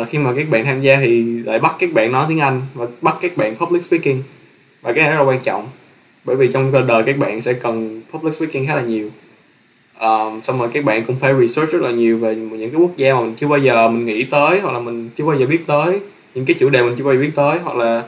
[0.00, 2.62] uh, khi mà các bạn tham gia thì lại bắt các bạn nói tiếng Anh
[2.74, 4.22] và bắt các bạn public speaking.
[4.82, 5.68] Và cái này rất là quan trọng
[6.24, 9.08] bởi vì trong đời các bạn sẽ cần public speaking khá là nhiều.
[10.00, 12.96] Um, xong rồi các bạn cũng phải research rất là nhiều về những cái quốc
[12.96, 15.46] gia mà mình chưa bao giờ mình nghĩ tới hoặc là mình chưa bao giờ
[15.46, 16.00] biết tới
[16.34, 17.98] những cái chủ đề mình chưa bao giờ biết tới hoặc là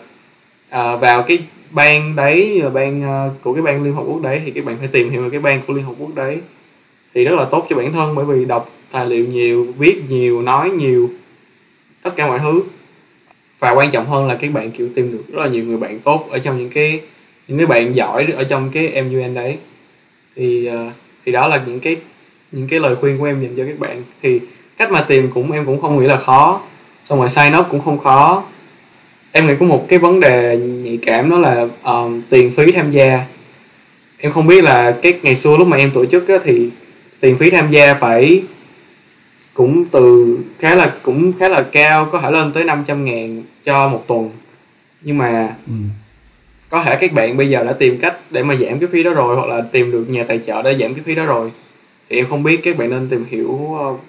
[0.94, 1.38] uh, vào cái
[1.70, 4.64] bang đấy như là bang uh, của cái bang liên hợp quốc đấy thì các
[4.64, 6.38] bạn phải tìm hiểu về cái bang của liên hợp quốc đấy.
[7.14, 10.43] Thì rất là tốt cho bản thân bởi vì đọc tài liệu nhiều viết nhiều
[10.43, 11.11] nói nhiều
[12.03, 12.62] tất cả mọi thứ.
[13.59, 15.99] Và quan trọng hơn là các bạn kiểu tìm được rất là nhiều người bạn
[15.99, 17.01] tốt ở trong những cái
[17.49, 19.57] những cái bạn giỏi ở trong cái MUN đấy.
[20.36, 20.90] Thì ờ,
[21.26, 21.97] thì đó là những cái
[22.53, 24.03] những cái lời khuyên của em dành cho các bạn.
[24.22, 24.40] Thì
[24.76, 26.61] cách mà tìm cũng em cũng không nghĩ là khó.
[27.05, 28.45] Xong rồi sign up cũng không khó.
[29.32, 32.90] Em nghĩ có một cái vấn đề nhạy cảm đó là um, tiền phí tham
[32.90, 33.24] gia.
[34.18, 36.68] Em không biết là cái ngày xưa lúc mà em tổ chức á, thì
[37.20, 38.43] tiền phí tham gia phải
[39.55, 43.88] cũng từ khá là cũng khá là cao có thể lên tới 500 ngàn cho
[43.88, 44.30] một tuần.
[45.03, 45.72] Nhưng mà ừ.
[46.68, 49.14] có thể các bạn bây giờ đã tìm cách để mà giảm cái phí đó
[49.14, 51.53] rồi hoặc là tìm được nhà tài trợ để giảm cái phí đó rồi.
[52.11, 54.00] Thì em không biết các bạn nên tìm hiểu uh,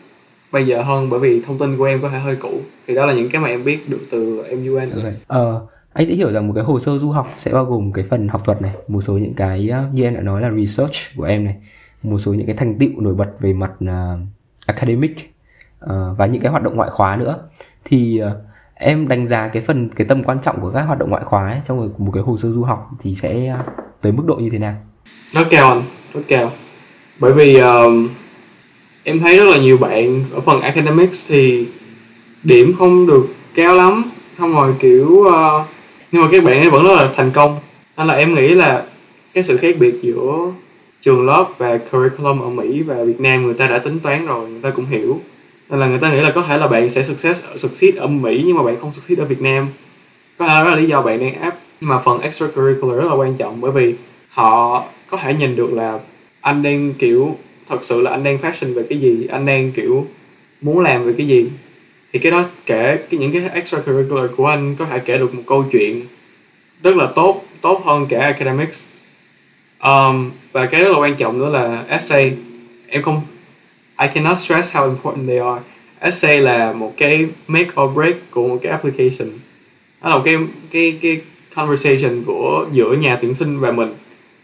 [0.52, 2.62] bây giờ hơn bởi vì thông tin của em có thể hơi cũ.
[2.88, 5.14] Thì đó là những cái mà em biết được từ MUN okay.
[5.28, 8.06] ờ, anh sẽ hiểu rằng một cái hồ sơ du học sẽ bao gồm cái
[8.10, 10.94] phần học thuật này một số những cái uh, như em đã nói là research
[11.18, 11.56] của em này
[12.04, 14.20] một số những cái thành tựu nổi bật về mặt uh,
[14.66, 15.33] academic
[15.88, 17.40] Ờ, và những cái hoạt động ngoại khóa nữa
[17.86, 18.32] thì uh,
[18.76, 21.50] em đánh giá cái phần cái tầm quan trọng của các hoạt động ngoại khóa
[21.50, 23.66] ấy, trong một cái hồ sơ du học thì sẽ uh,
[24.02, 24.76] tới mức độ như thế nào?
[25.36, 25.82] nó cao anh,
[26.14, 26.52] nó cao.
[27.20, 28.10] Bởi vì uh,
[29.04, 31.68] em thấy rất là nhiều bạn ở phần academics thì
[32.44, 34.04] điểm không được cao lắm,
[34.38, 35.68] không rồi kiểu uh,
[36.12, 37.60] nhưng mà các bạn ấy vẫn rất là thành công.
[37.98, 38.84] Nên là em nghĩ là
[39.34, 40.52] cái sự khác biệt giữa
[41.02, 44.50] trường lớp và curriculum ở Mỹ và Việt Nam người ta đã tính toán rồi
[44.50, 45.20] người ta cũng hiểu
[45.74, 48.44] nên là người ta nghĩ là có thể là bạn sẽ success succeed ở Mỹ
[48.46, 49.68] nhưng mà bạn không succeed ở Việt Nam.
[50.38, 53.14] Có thể đó là lý do bạn đang áp nhưng mà phần extracurricular rất là
[53.14, 53.96] quan trọng bởi vì
[54.30, 56.00] họ có thể nhìn được là
[56.42, 57.38] anh đang kiểu
[57.70, 60.08] thật sự là anh đang passion về cái gì anh đang kiểu
[60.62, 61.50] muốn làm về cái gì.
[62.14, 65.44] Thì cái đó kể cái những cái extracurricular của anh có thể kể được một
[65.48, 66.02] câu chuyện
[66.84, 68.88] rất là tốt tốt hơn cả academics.
[69.84, 72.34] Um, và cái rất là quan trọng nữa là essay.
[72.88, 73.22] Em không
[74.04, 75.62] I cannot stress how important they are.
[76.00, 79.30] Essay là một cái make or break của một cái application.
[80.02, 80.38] Đó là một cái
[80.72, 81.22] cái cái
[81.56, 83.94] conversation của giữa nhà tuyển sinh và mình.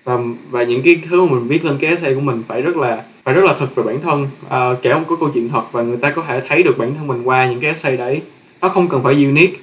[0.04, 0.18] Và
[0.50, 3.04] và những cái thứ mà mình viết lên cái essay của mình phải rất là
[3.24, 4.28] phải rất là thật về bản thân.
[4.50, 6.96] À, kể một cái câu chuyện thật và người ta có thể thấy được bản
[6.96, 8.22] thân mình qua những cái essay đấy.
[8.62, 9.62] Nó không cần phải unique.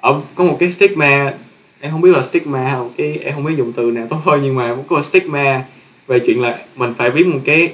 [0.00, 1.32] Ở có một cái stigma
[1.80, 4.40] em không biết là stigma hay cái em không biết dùng từ nào tốt hơn
[4.42, 5.64] nhưng mà có stigma
[6.06, 7.72] về chuyện là mình phải viết một cái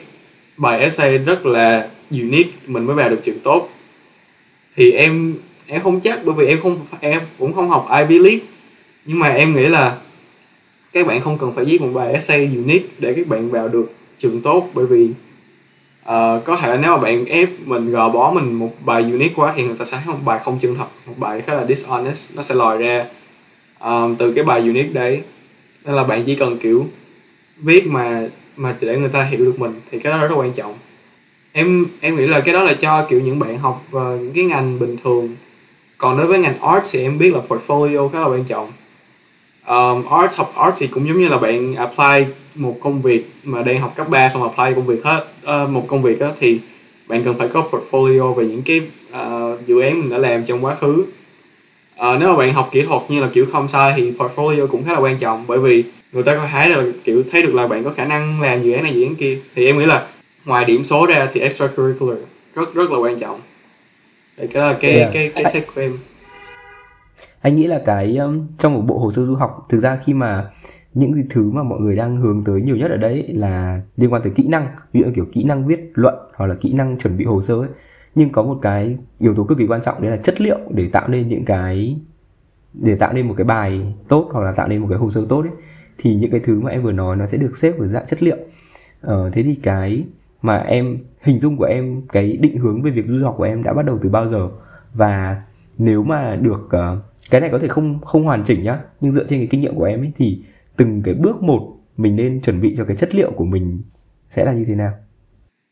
[0.59, 3.69] bài essay rất là unique mình mới vào được trường tốt.
[4.77, 5.35] Thì em
[5.67, 8.47] em không chắc bởi vì em không em cũng không học Ivy League
[9.05, 9.97] nhưng mà em nghĩ là
[10.93, 13.93] các bạn không cần phải viết một bài essay unique để các bạn vào được
[14.19, 15.05] trường tốt bởi vì
[16.03, 19.53] uh, có thể nếu mà bạn ép mình gò bó mình một bài unique quá
[19.57, 22.37] thì người ta sẽ thấy một bài không chân thật một bài khá là dishonest
[22.37, 23.05] nó sẽ lòi ra
[23.81, 25.23] um, từ cái bài unique đấy.
[25.85, 26.87] Nên là bạn chỉ cần kiểu
[27.57, 28.29] viết mà
[28.59, 30.75] mà để người ta hiểu được mình thì cái đó rất là quan trọng.
[31.53, 34.45] Em em nghĩ là cái đó là cho kiểu những bạn học uh, những cái
[34.45, 35.37] ngành bình thường.
[35.99, 38.73] Còn đối với ngành art thì em biết là portfolio khá là quan trọng.
[39.67, 43.63] Um, art học art thì cũng giống như là bạn apply một công việc mà
[43.63, 45.27] đang học cấp 3 xong apply công việc hết
[45.65, 46.61] uh, một công việc đó thì
[47.09, 48.81] bạn cần phải có portfolio về những cái
[49.11, 51.05] uh, dự án mình đã làm trong quá khứ.
[51.95, 54.85] Uh, nếu mà bạn học kỹ thuật như là kiểu không sai thì portfolio cũng
[54.85, 57.67] khá là quan trọng bởi vì người ta có thấy là kiểu thấy được là
[57.67, 59.39] bạn có khả năng làm dự án này dự án kia.
[59.55, 60.07] Thì em nghĩ là
[60.47, 62.19] ngoài điểm số ra thì extracurricular
[62.55, 63.41] rất rất là quan trọng.
[64.37, 65.11] Thì cái đó là cái yeah.
[65.13, 65.93] cái cái take của em.
[67.41, 70.15] anh nghĩ là cái um, trong một bộ hồ sơ du học thực ra khi
[70.15, 70.51] mà
[70.95, 74.13] những cái thứ mà mọi người đang hướng tới nhiều nhất ở đấy là liên
[74.13, 74.67] quan tới kỹ năng.
[74.93, 77.55] Ví dụ kiểu kỹ năng viết luận hoặc là kỹ năng chuẩn bị hồ sơ
[77.55, 77.69] ấy.
[78.15, 80.89] Nhưng có một cái yếu tố cực kỳ quan trọng đấy là chất liệu để
[80.93, 81.97] tạo nên những cái
[82.73, 85.27] để tạo nên một cái bài tốt hoặc là tạo nên một cái hồ sơ
[85.29, 85.53] tốt ấy
[85.99, 88.23] thì những cái thứ mà em vừa nói nó sẽ được xếp ở dạng chất
[88.23, 88.37] liệu.
[89.01, 90.05] Ờ, thế thì cái
[90.43, 93.63] mà em hình dung của em cái định hướng về việc du học của em
[93.63, 94.49] đã bắt đầu từ bao giờ?
[94.95, 95.43] Và
[95.79, 96.99] nếu mà được uh,
[97.31, 99.75] cái này có thể không không hoàn chỉnh nhá nhưng dựa trên cái kinh nghiệm
[99.75, 100.39] của em ấy thì
[100.77, 103.83] từng cái bước một mình nên chuẩn bị cho cái chất liệu của mình
[104.31, 104.93] sẽ là như thế nào?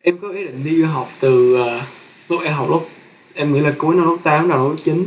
[0.02, 1.82] Em có ý định đi du học từ uh,
[2.28, 2.88] lúc em học lúc
[3.34, 5.06] em nghĩ là cuối năm lớp 8 đầu lớp 9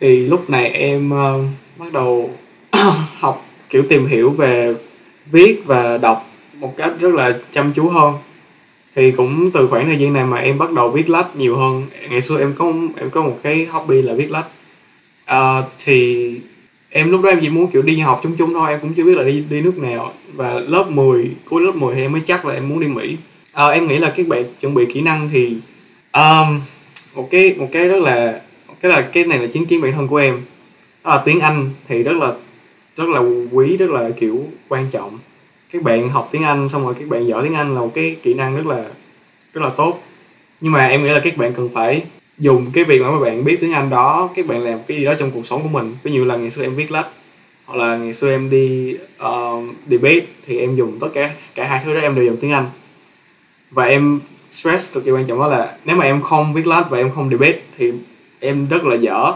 [0.00, 1.44] thì lúc này em uh,
[1.78, 2.30] bắt đầu
[3.18, 4.74] học kiểu tìm hiểu về
[5.32, 8.14] viết và đọc một cách rất là chăm chú hơn.
[8.94, 11.86] Thì cũng từ khoảng thời gian này mà em bắt đầu viết lách nhiều hơn.
[12.10, 14.46] Ngày xưa em có em có một cái hobby là viết lách.
[15.24, 16.34] À, thì
[16.90, 19.04] em lúc đó em chỉ muốn kiểu đi học chung chung thôi em cũng chưa
[19.04, 20.12] biết là đi đi nước nào.
[20.32, 23.16] Và lớp 10 cuối lớp 10 thì em mới chắc là em muốn đi Mỹ.
[23.52, 25.56] À, em nghĩ là các bạn chuẩn bị kỹ năng thì
[26.12, 26.60] um,
[27.14, 28.40] một cái một cái rất là
[28.80, 30.42] cái là cái này là chứng kiến bản thân của em.
[31.04, 32.32] Đó là tiếng Anh thì rất là
[33.00, 33.20] rất là
[33.52, 35.18] quý rất là kiểu quan trọng.
[35.72, 38.16] Các bạn học tiếng Anh xong rồi các bạn giỏi tiếng Anh là một cái
[38.22, 38.84] kỹ năng rất là
[39.52, 40.02] rất là tốt.
[40.60, 42.02] Nhưng mà em nghĩ là các bạn cần phải
[42.38, 45.04] dùng cái việc mà các bạn biết tiếng Anh đó các bạn làm cái gì
[45.04, 45.96] đó trong cuộc sống của mình.
[46.02, 47.06] Ví dụ là ngày xưa em viết lách
[47.64, 51.66] hoặc là ngày xưa em đi ờ, uh, debate thì em dùng tất cả cả
[51.66, 52.66] hai thứ đó em đều dùng tiếng Anh.
[53.70, 54.20] Và em
[54.50, 57.10] stress cực kỳ quan trọng đó là nếu mà em không viết lách và em
[57.14, 57.92] không debate thì
[58.40, 59.32] em rất là dở.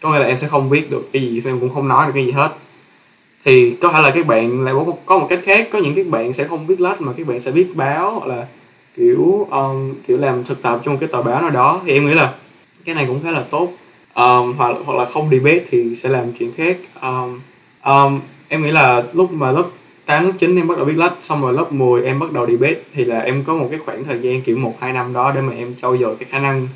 [0.00, 2.12] Có nghĩa là em sẽ không viết được cái gì em cũng không nói được
[2.14, 2.52] cái gì hết
[3.44, 4.74] thì có thể là các bạn lại
[5.06, 7.40] có một cách khác có những các bạn sẽ không viết lách mà các bạn
[7.40, 8.46] sẽ viết báo hoặc là
[8.96, 11.80] kiểu um, kiểu làm thực tập trong một cái tờ báo nào đó.
[11.86, 12.32] Thì em nghĩ là
[12.84, 13.72] cái này cũng khá là tốt.
[14.14, 16.76] Um, hoặc hoặc là không debate thì sẽ làm chuyện khác.
[17.02, 17.40] Um,
[17.84, 19.64] um, em nghĩ là lúc mà lớp
[20.06, 22.46] 8 lớp 9 em bắt đầu viết lách xong rồi lớp 10 em bắt đầu
[22.46, 25.32] debate thì là em có một cái khoảng thời gian kiểu một hai năm đó
[25.34, 26.68] để mà em trau dồi cái khả năng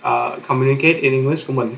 [0.00, 1.74] uh, communicate in English của mình.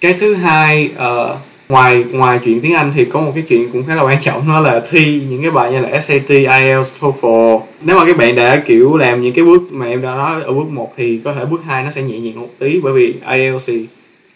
[0.00, 1.36] Cái thứ hai uh,
[1.68, 4.48] ngoài ngoài chuyện tiếng Anh thì có một cái chuyện cũng khá là quan trọng
[4.48, 7.60] đó là thi những cái bài như là SAT, IELTS, TOEFL.
[7.80, 10.52] Nếu mà các bạn đã kiểu làm những cái bước mà em đã nói ở
[10.52, 13.14] bước 1 thì có thể bước 2 nó sẽ nhẹ nhàng một tí bởi vì
[13.30, 13.70] IELTS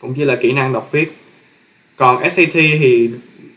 [0.00, 1.12] cũng chỉ là kỹ năng đọc viết.
[1.96, 3.10] Còn SAT thì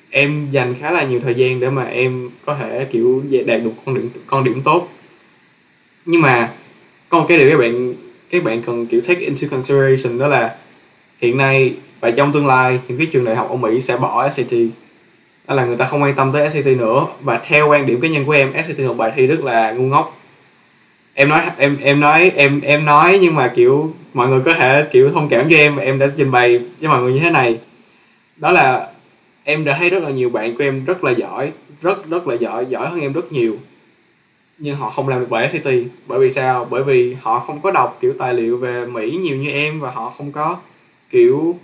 [0.10, 3.72] em dành khá là nhiều thời gian để mà em có thể kiểu đạt được
[3.86, 4.90] con điểm con điểm tốt.
[6.06, 6.52] Nhưng mà
[7.10, 7.94] có một cái điều các bạn
[8.30, 10.56] các bạn cần kiểu take into consideration đó là
[11.22, 11.74] hiện nay
[12.04, 14.54] và trong tương lai những cái trường đại học ở Mỹ sẽ bỏ SAT
[15.48, 17.08] đó là người ta không quan tâm tới SAT nữa.
[17.22, 19.72] Và theo quan điểm cá nhân của em SAT là một bài thi rất là
[19.72, 20.20] ngu ngốc.
[21.14, 24.86] Em nói, em em nói, em em nói nhưng mà, kiểu, mọi người có thể,
[24.92, 25.78] kiểu, thông cảm cho em.
[25.78, 27.58] Em đã trình bày với mọi người như thế này.
[28.38, 28.88] Đó là
[29.44, 31.52] em đã thấy rất là nhiều bạn của em rất là giỏi,
[31.82, 33.58] rất rất là giỏi giỏi hơn em rất nhiều.
[34.58, 35.74] Nhưng họ không làm được bài SAT
[36.08, 36.68] bởi vì sao?
[36.70, 39.92] Bởi vì họ không có đọc, kiểu, tài liệu về Mỹ nhiều như em và
[39.92, 40.58] họ không có,
[41.10, 41.60] kiểu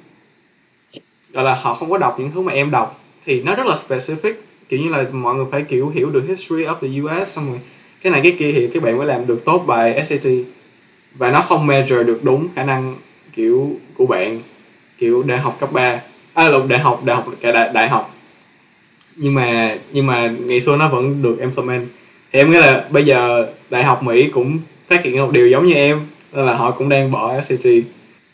[1.34, 3.04] gọi là họ không có đọc những thứ mà em đọc.
[3.26, 4.34] Thì nó rất là specific.
[4.70, 7.60] Kiểu như là mọi người phải kiểu hiểu được history of the US xong rồi
[8.02, 10.32] cái này cái kia thì các bạn mới làm được tốt bài SAT
[11.16, 12.96] và nó không measure được đúng khả năng
[13.36, 14.42] kiểu của bạn
[14.98, 16.02] kiểu đại học cấp 3
[16.34, 18.16] à là đại học đại học cả đại, đại học.
[19.16, 21.88] Nhưng mà nhưng mà ngày xưa nó vẫn được implement.
[22.32, 25.68] Thì em nghĩ là bây giờ đại học Mỹ cũng phát hiện một điều giống
[25.68, 26.00] như em
[26.34, 27.66] nên là họ cũng đang bỏ SAT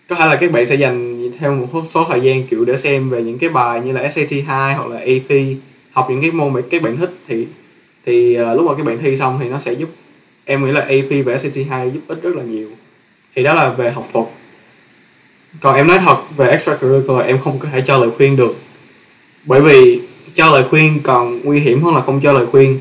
[0.07, 3.09] có thể là các bạn sẽ dành theo một số thời gian kiểu để xem
[3.09, 5.37] về những cái bài như là SAT 2 hoặc là AP
[5.91, 7.47] học những cái môn mà các bạn thích thì
[8.05, 9.89] thì uh, lúc mà các bạn thi xong thì nó sẽ giúp
[10.45, 12.67] em nghĩ là AP và SAT 2 giúp ích rất là nhiều.
[13.35, 14.25] Thì đó là về học thuật.
[15.61, 18.55] Còn em nói thật về extracurricular em không có thể cho lời khuyên được.
[19.45, 20.01] Bởi vì
[20.33, 22.79] cho lời khuyên còn nguy hiểm hơn là không cho lời khuyên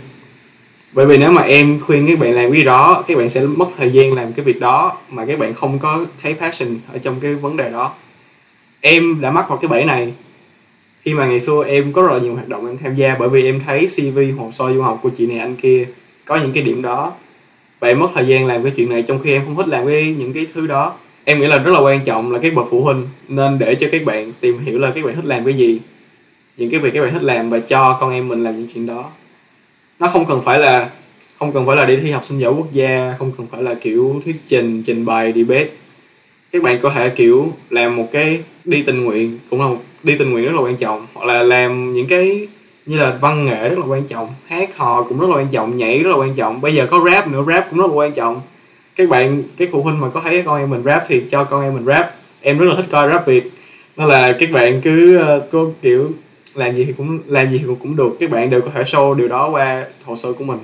[0.95, 3.67] bởi vì nếu mà em khuyên các bạn làm cái đó, các bạn sẽ mất
[3.77, 7.21] thời gian làm cái việc đó mà các bạn không có thấy passion ở trong
[7.21, 7.93] cái vấn đề đó.
[8.81, 10.13] Em đã mắc vào cái bẫy này.
[11.03, 13.29] Khi mà ngày xưa em có rất là nhiều hoạt động em tham gia bởi
[13.29, 15.87] vì em thấy cv hồ sơ du học của chị này, anh kia
[16.25, 17.13] có những cái điểm đó.
[17.81, 19.87] Và em mất thời gian làm cái chuyện này trong khi em không thích làm
[19.87, 20.93] cái, những cái thứ đó.
[21.25, 23.87] Em nghĩ là rất là quan trọng là các bậc phụ huynh nên để cho
[23.93, 25.81] các bạn tìm hiểu là các bạn thích làm cái gì,
[26.57, 28.87] những cái việc các bạn thích làm và cho con em mình làm những chuyện
[28.87, 29.11] đó
[29.99, 30.91] nó không cần phải là
[31.39, 33.75] không cần phải là đi thi học sinh giỏi quốc gia không cần phải là
[33.75, 35.69] kiểu thuyết trình trình bày debate.
[36.53, 40.19] Các bạn có thể kiểu làm một cái đi tình nguyện cũng là một đi
[40.19, 41.07] tình nguyện rất là quan trọng.
[41.15, 42.49] Hoặc là làm những cái
[42.87, 45.77] như là văn nghệ rất là quan trọng hát hò cũng rất là quan trọng
[45.77, 46.61] nhảy rất là quan trọng.
[46.61, 48.41] Bây giờ có rap nữa rap cũng rất là quan trọng.
[48.97, 51.63] Các bạn các phụ huynh mà có thấy con em mình rap thì cho con
[51.63, 52.15] em mình rap.
[52.41, 53.51] Em rất là thích coi rap việt.
[53.97, 56.11] Nên là các bạn cứ uh, có kiểu
[56.57, 58.17] làm gì thì cũng làm gì thì cũng được.
[58.21, 60.59] Các bạn đều có thể show điều đó qua hồ sơ của mình.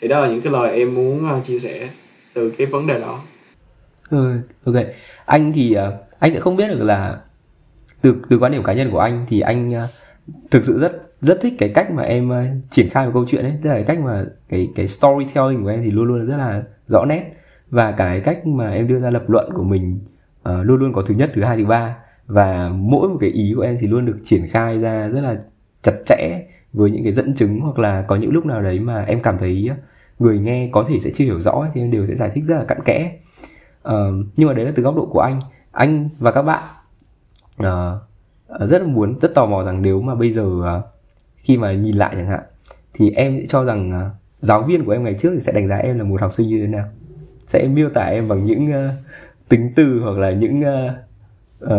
[0.00, 1.88] Thì đó là những cái lời em muốn à, chia sẻ
[2.34, 3.20] từ cái vấn đề đó.
[4.10, 4.74] Ừ, ok.
[5.24, 7.20] Anh thì à, anh sẽ không biết được là
[8.02, 9.88] từ từ quan điểm cá nhân của anh thì anh à,
[10.50, 12.30] thực sự rất rất thích cái cách mà em
[12.70, 13.52] triển khai một câu chuyện ấy.
[13.62, 16.62] Tức là cái cách mà cái cái storytelling của em thì luôn luôn rất là
[16.86, 17.22] rõ nét.
[17.70, 19.98] Và cái cách mà em đưa ra lập luận của mình
[20.48, 21.96] uh, luôn luôn có thứ nhất thứ hai thứ ba
[22.26, 25.36] và mỗi một cái ý của em thì luôn được triển khai ra rất là
[25.82, 29.02] chặt chẽ với những cái dẫn chứng hoặc là có những lúc nào đấy mà
[29.02, 29.76] em cảm thấy ờ,
[30.18, 32.56] người nghe có thể sẽ chưa hiểu rõ thì em đều sẽ giải thích rất
[32.56, 33.18] là cặn kẽ.
[33.88, 33.92] Uh,
[34.36, 35.40] nhưng mà đấy là từ góc độ của anh.
[35.72, 36.62] Anh và các bạn
[37.62, 40.84] uh, rất là muốn rất tò mò rằng nếu mà bây giờ uh,
[41.36, 42.42] khi mà nhìn lại chẳng hạn
[42.94, 45.68] thì em sẽ cho rằng uh, giáo viên của em ngày trước thì sẽ đánh
[45.68, 46.88] giá em là một học sinh như thế nào?
[47.46, 48.92] Sẽ miêu tả em bằng những uh,
[49.48, 51.05] tính từ hoặc là những uh,
[51.64, 51.70] uh,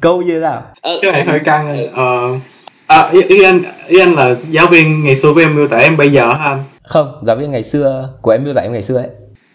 [0.00, 0.62] câu như thế nào?
[0.80, 2.40] Ờ, cái này hơi căng uh,
[2.86, 5.78] à, ý, ý anh ý anh là giáo viên ngày xưa của em miêu tả
[5.78, 6.64] em bây giờ hả anh?
[6.82, 9.08] Không giáo viên ngày xưa của em miêu tả em ngày xưa ấy.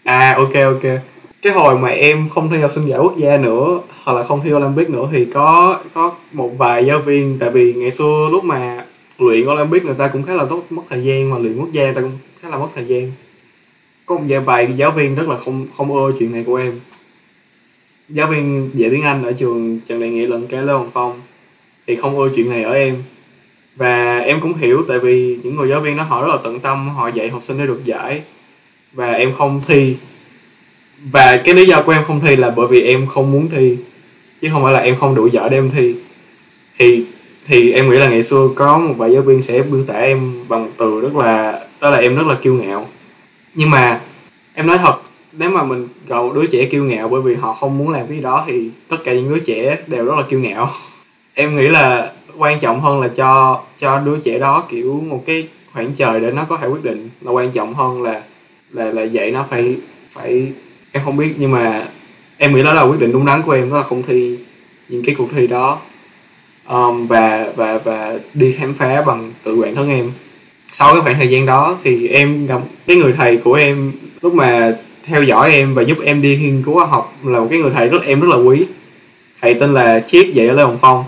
[0.04, 1.00] À ok ok.
[1.42, 4.40] Cái hồi mà em không thi học sinh giỏi quốc gia nữa hoặc là không
[4.44, 8.44] thi Olympic nữa thì có có một vài giáo viên tại vì ngày xưa lúc
[8.44, 8.84] mà
[9.18, 11.84] luyện Olympic người ta cũng khá là tốt mất thời gian mà luyện quốc gia
[11.84, 13.12] người ta cũng khá là mất thời gian.
[14.06, 16.80] Có một vài giáo viên rất là không không ưa chuyện này của em
[18.08, 21.20] giáo viên dạy tiếng Anh ở trường Trần Đại Nghĩa lẫn cái Lê Hồng Phong
[21.86, 23.02] thì không ưa chuyện này ở em.
[23.76, 26.60] Và em cũng hiểu tại vì những người giáo viên đó họ rất là tận
[26.60, 28.22] tâm, họ dạy học sinh để được giải
[28.92, 29.96] và em không thi.
[31.12, 33.76] Và cái lý do của em không thi là bởi vì em không muốn thi,
[34.40, 35.94] chứ không phải là em không đủ giỏi để em thi.
[36.78, 37.04] Thì
[37.46, 40.34] thì em nghĩ là ngày xưa có một vài giáo viên sẽ miêu tả em
[40.48, 42.88] bằng từ rất là, đó là em rất là kiêu ngạo.
[43.54, 44.00] Nhưng mà
[44.54, 44.94] em nói thật
[45.38, 48.20] nếu mà mình gọi đứa trẻ kiêu ngạo bởi vì họ không muốn làm cái
[48.20, 50.70] đó thì tất cả những đứa trẻ đều rất là kiêu ngạo.
[51.34, 55.48] Em nghĩ là quan trọng hơn là cho cho đứa trẻ đó kiểu một cái
[55.72, 57.10] khoảng trời để nó có thể quyết định.
[57.20, 58.22] Là quan trọng hơn là
[58.70, 59.76] là là dạy nó phải
[60.10, 60.52] phải
[60.92, 61.86] em không biết nhưng mà
[62.36, 64.38] em nghĩ đó là quyết định đúng đắn của em đó là không thi
[64.88, 65.78] những cái cuộc thi đó.
[66.68, 70.12] Um, và và và đi khám phá bằng tự bản thân em.
[70.72, 74.34] Sau cái khoảng thời gian đó thì em gặp cái người thầy của em lúc
[74.34, 74.76] mà
[75.06, 77.70] theo dõi em và giúp em đi nghiên cứu khoa học là một cái người
[77.70, 78.66] thầy rất em rất là quý.
[79.40, 81.04] Thầy tên là Chiết dạy ở Lê Hồng Phong.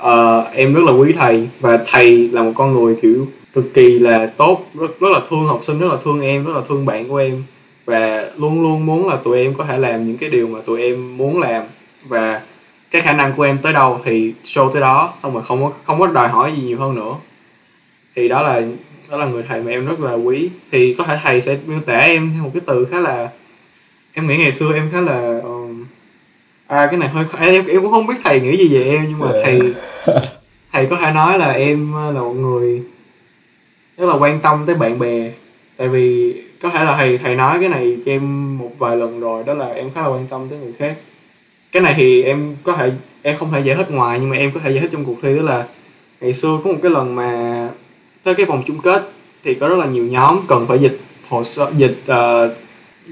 [0.00, 3.98] Uh, em rất là quý thầy và thầy là một con người kiểu cực kỳ
[3.98, 6.86] là tốt rất rất là thương học sinh rất là thương em rất là thương
[6.86, 7.42] bạn của em.
[7.84, 10.82] Và luôn luôn muốn là tụi em có thể làm những cái điều mà tụi
[10.82, 11.62] em muốn làm.
[12.04, 12.40] Và
[12.90, 15.70] cái khả năng của em tới đâu thì show tới đó xong rồi không có
[15.84, 17.14] không có đòi hỏi gì nhiều hơn nữa.
[18.16, 18.62] Thì đó là
[19.12, 20.50] đó là người thầy mà em rất là quý.
[20.70, 23.28] Thì có thể thầy sẽ miêu tả em theo một cái từ khá là
[24.12, 25.40] em nghĩ ngày xưa em khá là
[26.66, 29.18] à cái này hơi em em cũng không biết thầy nghĩ gì về em nhưng
[29.18, 29.40] mà dạ.
[29.44, 29.60] thầy
[30.72, 32.82] thầy có thể nói là em là một người
[33.98, 35.30] rất là quan tâm tới bạn bè.
[35.76, 39.20] Tại vì có thể là thầy thầy nói cái này cho em một vài lần
[39.20, 40.96] rồi đó là em khá là quan tâm tới người khác.
[41.72, 42.92] Cái này thì em có thể
[43.22, 45.16] em không thể giải thích ngoài nhưng mà em có thể giải thích trong cuộc
[45.22, 45.66] thi đó là
[46.20, 47.68] ngày xưa có một cái lần mà
[48.22, 49.10] tới cái vòng chung kết
[49.44, 50.98] thì có rất là nhiều nhóm cần phải dịch
[51.28, 52.50] hồ sơ dịch uh,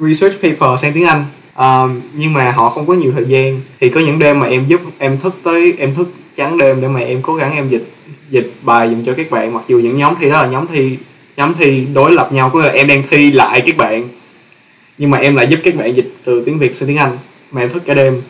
[0.01, 1.25] research paper sang tiếng Anh.
[1.57, 3.61] Um, nhưng mà họ không có nhiều thời gian.
[3.81, 6.89] Thì có những đêm mà em giúp em thức tới em thức trắng đêm để
[6.89, 7.85] mà em cố gắng em dịch
[8.31, 9.55] dịch bài dùm cho các bạn.
[9.55, 10.97] Mặc dù những nhóm thi đó là nhóm thi
[11.37, 14.09] nhóm thi đối lập nhau có nghĩa là em đang thi lại các bạn.
[14.99, 17.19] Nhưng mà em lại giúp các bạn dịch từ tiếng việt sang tiếng anh
[17.51, 18.23] mà em thức cả đêm.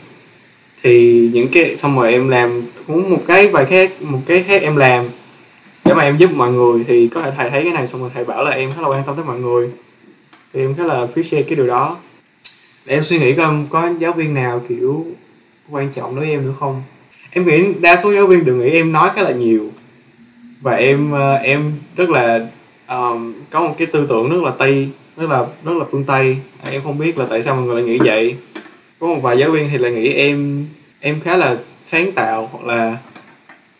[0.83, 4.62] Thì những cái xong rồi em làm cũng một cái vài khác một cái khác
[4.62, 5.05] em làm
[5.85, 8.11] để mà em giúp mọi người thì có thể thầy thấy cái này xong rồi
[8.14, 9.70] thầy bảo là em khá là quan tâm tới mọi người.
[10.53, 11.97] Thì em khá là appreciate cái điều đó.
[12.87, 15.07] Để em suy nghĩ coi có giáo viên nào kiểu
[15.70, 16.83] quan trọng đối với em nữa không?
[17.31, 19.70] Em nghĩ đa số giáo viên đều nghĩ em nói khá là nhiều.
[20.61, 22.47] Và em ờ, em rất là
[22.89, 26.37] um, có một cái tư tưởng rất là tây rất là rất là phương tây.
[26.62, 28.37] À, em không biết là tại sao mọi người lại nghĩ vậy.
[28.99, 30.66] Có một vài giáo viên thì lại nghĩ em
[31.01, 32.99] em khá là sáng tạo hoặc là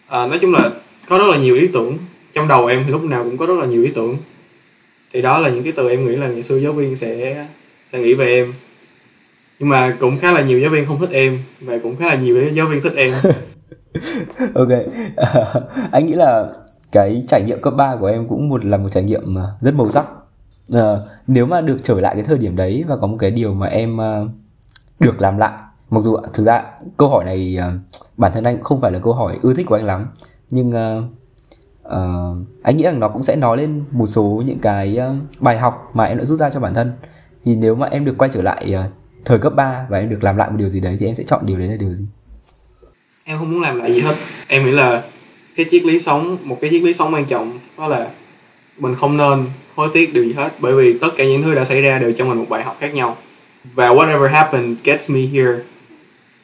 [0.07, 0.71] uh, nói chung là
[1.11, 1.99] có rất là nhiều ý tưởng.
[2.33, 4.17] Trong đầu em thì lúc nào cũng có rất là nhiều ý tưởng.
[5.13, 7.47] Thì đó là những cái từ em nghĩ là ngày xưa giáo viên sẽ
[7.93, 8.53] sẽ nghĩ về em.
[9.59, 12.15] Nhưng mà cũng khá là nhiều giáo viên không thích em và cũng khá là
[12.15, 13.15] nhiều giáo viên thích em.
[14.55, 14.69] Ok.
[15.93, 16.49] Anh nghĩ là
[16.93, 19.91] cái trải nghiệm cấp 3 của em cũng một là một trải nghiệm rất màu
[19.91, 20.07] sắc.
[20.73, 20.97] À,
[21.27, 23.67] nếu mà được trở lại cái thời điểm đấy và có một cái điều mà
[23.67, 24.31] em uh,
[25.01, 25.53] được làm lại.
[25.91, 26.63] Mặc dù thực ra
[26.97, 27.81] câu hỏi này uh,
[28.17, 30.07] bản thân anh cũng không phải là câu hỏi ưa thích của anh lắm
[30.51, 31.05] nhưng uh,
[31.87, 35.59] uh, anh nghĩ rằng nó cũng sẽ nói lên một số những cái uh, bài
[35.59, 36.93] học mà em đã rút ra cho bản thân.
[37.45, 38.93] Thì nếu mà em được quay trở lại uh,
[39.25, 41.25] thời cấp 3 và em được làm lại một điều gì đấy thì em sẽ
[41.27, 42.05] chọn điều đấy là điều gì?
[43.25, 44.15] Em không muốn làm lại gì hết.
[44.49, 45.03] Em nghĩ là
[45.57, 48.11] cái triết lý sống một cái triết lý sống quan trọng đó là
[48.79, 49.45] mình không nên
[49.75, 50.51] hối tiếc điều gì hết.
[50.61, 52.77] Bởi vì tất cả những thứ đã xảy ra đều cho mình một bài học
[52.81, 53.17] khác nhau.
[53.75, 55.59] Và whatever happened gets me here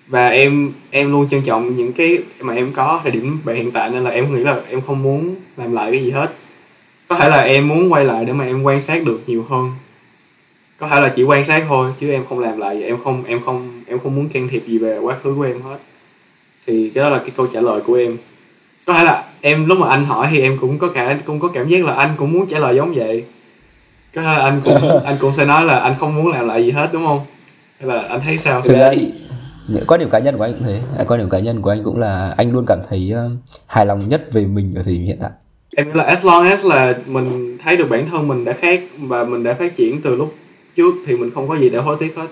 [0.07, 3.71] và em em luôn trân trọng những cái mà em có thời điểm về hiện
[3.71, 6.31] tại nên là em nghĩ là em không muốn làm lại cái gì hết.
[7.09, 9.71] Có thể là em muốn quay lại để mà em quan sát được nhiều hơn.
[10.79, 13.41] Có thể là chỉ quan sát thôi chứ em không làm lại em không em
[13.45, 15.79] không em không muốn can thiệp gì về quá khứ của em hết.
[16.67, 18.17] Thì cái đó là cái câu trả lời của em.
[18.87, 21.49] Có thể là em lúc mà anh hỏi thì em cũng có cả cũng có
[21.49, 23.25] cảm giác là anh cũng muốn trả lời giống vậy.
[24.15, 26.65] Có thể là anh cũng anh cũng sẽ nói là anh không muốn làm lại
[26.65, 27.21] gì hết đúng không?
[27.81, 28.63] Hay là anh thấy sao?
[28.65, 29.13] Thì
[29.87, 30.83] quan điểm cá nhân của anh cũng thế.
[31.09, 33.33] Quan điểm cá nhân của anh cũng là anh luôn cảm thấy uh,
[33.67, 35.31] hài lòng nhất về mình ở thời điểm hiện tại.
[35.77, 39.25] Em là as long as là mình thấy được bản thân mình đã khác và
[39.25, 40.35] mình đã phát triển từ lúc
[40.77, 42.27] trước thì mình không có gì để hối tiếc hết.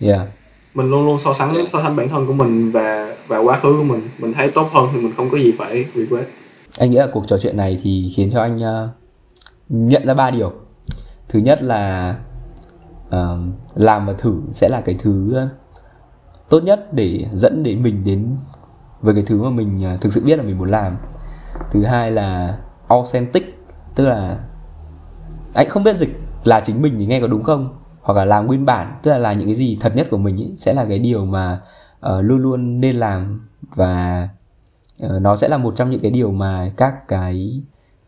[0.00, 0.20] Yeah.
[0.74, 1.68] Mình luôn luôn so sánh yeah.
[1.68, 4.00] so sánh bản thân của mình và và quá khứ của mình.
[4.18, 6.28] Mình thấy tốt hơn thì mình không có gì phải regret.
[6.78, 8.90] Anh nghĩ là cuộc trò chuyện này thì khiến cho anh uh,
[9.68, 10.52] nhận ra ba điều.
[11.28, 12.16] Thứ nhất là
[13.08, 13.14] uh,
[13.74, 15.34] làm và thử sẽ là cái thứ
[16.48, 18.36] tốt nhất để dẫn đến mình đến
[19.00, 20.96] với cái thứ mà mình à, thực sự biết là mình muốn làm.
[21.70, 23.58] Thứ hai là authentic
[23.94, 24.38] tức là
[25.54, 28.46] anh không biết dịch là chính mình thì nghe có đúng không hoặc là làm
[28.46, 30.84] nguyên bản tức là là những cái gì thật nhất của mình ý, sẽ là
[30.84, 31.60] cái điều mà
[32.06, 33.48] uh, luôn luôn nên làm.
[33.74, 34.28] Và
[35.06, 37.62] uh, nó sẽ là một trong những cái điều mà các cái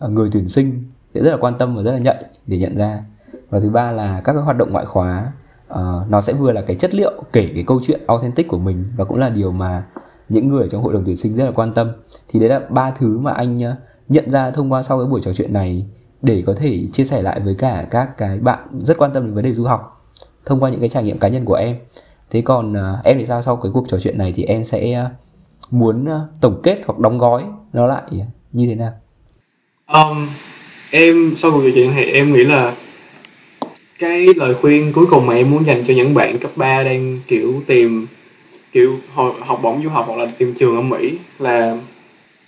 [0.05, 0.85] uh, người tuyển sinh
[1.15, 3.05] sẽ rất là quan tâm và rất là nhạy để nhận ra.
[3.51, 5.33] Và thứ ba là các cái hoạt động ngoại khóa
[5.73, 8.85] uh, nó sẽ vừa là cái chất liệu kể cái câu chuyện authentic của mình
[8.97, 9.85] và cũng là điều mà
[10.29, 11.93] những người trong hội đồng tuyển sinh rất là quan tâm.
[12.29, 13.77] Thì đấy là ba thứ mà anh ờ,
[14.09, 15.87] nhận ra thông qua sau cái buổi trò chuyện này
[16.23, 19.35] để có thể chia sẻ lại với cả các cái bạn rất quan tâm đến
[19.35, 20.13] vấn đề du học
[20.47, 21.77] thông qua những cái trải nghiệm cá nhân của em.
[22.31, 23.43] Thế còn uh, em thì sao?
[23.43, 25.13] Sau cái cuộc trò chuyện này thì em sẽ uh,
[25.73, 28.03] muốn uh, tổng kết hoặc đóng gói nó lại
[28.53, 28.93] như thế nào?
[29.93, 30.29] Um,
[30.91, 32.75] em sau cuộc trò chuyện thì em nghĩ là
[33.99, 37.21] cái lời khuyên cuối cùng mà em muốn dành cho những bạn cấp 3 đang
[37.29, 38.07] kiểu tìm
[38.73, 38.97] kiểu
[39.41, 41.77] học bổng du học hoặc là tìm trường ở Mỹ là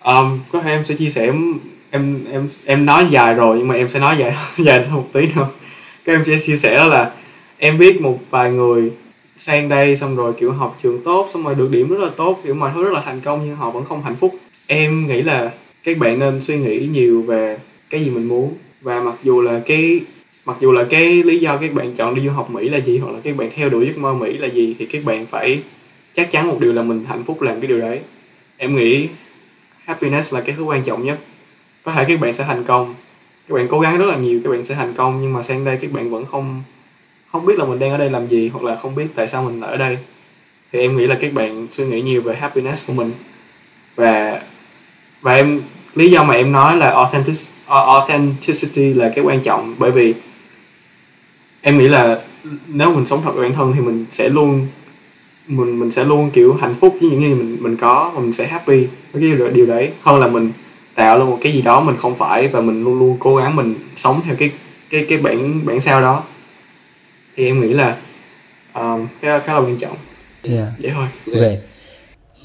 [0.04, 1.54] um, có thể em sẽ chia sẻ em
[1.90, 5.48] em em nói dài rồi nhưng mà em sẽ nói dài dài một tí nữa.
[6.04, 7.12] Các em sẽ chia sẻ đó là
[7.58, 8.90] em biết một vài người
[9.36, 12.40] sang đây xong rồi kiểu học trường tốt xong rồi được điểm rất là tốt
[12.44, 14.34] kiểu mọi thứ rất là thành công nhưng họ vẫn không hạnh phúc.
[14.66, 15.50] Em nghĩ là
[15.84, 17.58] các bạn nên suy nghĩ nhiều về
[17.90, 20.00] cái gì mình muốn và mặc dù là cái
[20.50, 22.98] mặc dù là cái lý do các bạn chọn đi du học Mỹ là gì
[22.98, 25.62] hoặc là các bạn theo đuổi giấc mơ Mỹ là gì thì các bạn phải
[26.14, 28.00] chắc chắn một điều là mình hạnh phúc làm cái điều đấy.
[28.56, 29.08] Em nghĩ
[29.84, 31.18] happiness là cái thứ quan trọng nhất.
[31.82, 32.94] Có thể các bạn sẽ thành công
[33.48, 35.64] các bạn cố gắng rất là nhiều các bạn sẽ thành công nhưng mà sang
[35.64, 36.62] đây các bạn vẫn không
[37.32, 39.42] không biết là mình đang ở đây làm gì hoặc là không biết tại sao
[39.42, 39.98] mình ở đây.
[40.72, 43.12] Thì em nghĩ là các bạn suy nghĩ nhiều về happiness của mình.
[43.96, 44.42] Và
[45.20, 45.62] và em
[45.94, 47.36] lý do mà em nói là authentic,
[47.66, 50.14] authenticity là cái quan trọng bởi vì
[51.62, 52.20] em nghĩ là
[52.68, 54.66] nếu mình sống thật với bản thân thì mình sẽ luôn
[55.46, 58.32] mình mình sẽ luôn kiểu hạnh phúc với những gì mình mình có và mình
[58.32, 59.90] sẽ happy với cái điều, điều đấy.
[60.02, 60.52] Hơn là mình
[60.94, 63.56] tạo ra một cái gì đó mình không phải và mình luôn luôn cố gắng
[63.56, 64.50] mình sống theo cái
[64.90, 66.22] cái cái bản bản sao đó.
[67.36, 67.96] Thì em nghĩ là
[68.74, 69.96] um, cái khá là quan trọng.
[70.42, 70.68] Yeah.
[70.78, 71.06] vậy thôi.
[71.34, 71.58] Okay.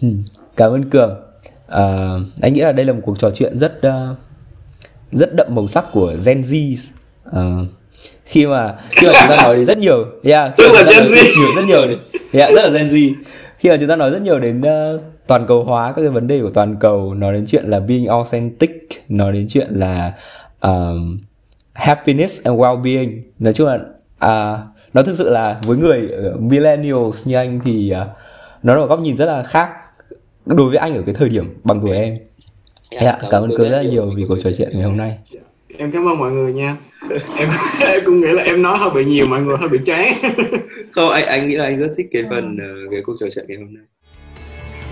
[0.02, 0.22] Hmm.
[0.56, 1.12] cảm ơn cường.
[1.66, 4.18] Uh, anh nghĩ là đây là một cuộc trò chuyện rất uh,
[5.12, 6.76] rất đậm màu sắc của Gen Z.
[7.30, 7.68] Uh,
[8.26, 11.16] khi mà khi mà chúng ta nói đến rất nhiều yeah, khi mà Gen Z.
[11.16, 11.98] nhiều rất nhiều đến,
[12.34, 13.14] yeah, rất là Gen Z.
[13.58, 16.28] Khi mà chúng ta nói rất nhiều đến uh, toàn cầu hóa các cái vấn
[16.28, 20.14] đề của toàn cầu nói đến chuyện là being authentic nói đến chuyện là
[20.62, 21.20] um,
[21.74, 23.22] happiness and well-being.
[23.40, 24.60] Nói chung là uh,
[24.94, 28.08] nó thực sự là với người millennials như anh thì uh,
[28.64, 29.70] nó là một góc nhìn rất là khác
[30.46, 32.18] đối với anh ở cái thời điểm bằng tuổi em.
[32.90, 35.18] Yeah, yeah, cảm ơn cường rất là nhiều vì cuộc trò chuyện ngày hôm nay
[35.78, 36.78] em cảm ơn mọi người nha
[37.38, 37.50] em
[37.80, 40.14] em cũng nghĩ là em nói hơi bị nhiều mọi người hơi bị chán
[40.92, 43.46] không anh anh nghĩ là anh rất thích cái phần uh, cái cuộc trò chuyện
[43.48, 43.84] ngày hôm nay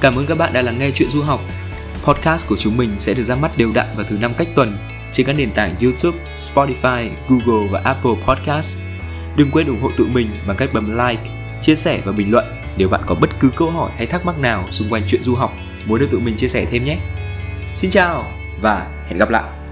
[0.01, 1.39] cảm ơn các bạn đã lắng nghe chuyện du học
[2.03, 4.77] podcast của chúng mình sẽ được ra mắt đều đặn vào thứ năm cách tuần
[5.11, 8.79] trên các nền tảng YouTube, Spotify, Google và Apple Podcast.
[9.37, 11.23] Đừng quên ủng hộ tụi mình bằng cách bấm like,
[11.61, 12.45] chia sẻ và bình luận
[12.77, 15.35] nếu bạn có bất cứ câu hỏi hay thắc mắc nào xung quanh chuyện du
[15.35, 15.53] học
[15.85, 16.97] muốn được tụi mình chia sẻ thêm nhé.
[17.75, 18.31] Xin chào
[18.61, 19.62] và hẹn gặp lại.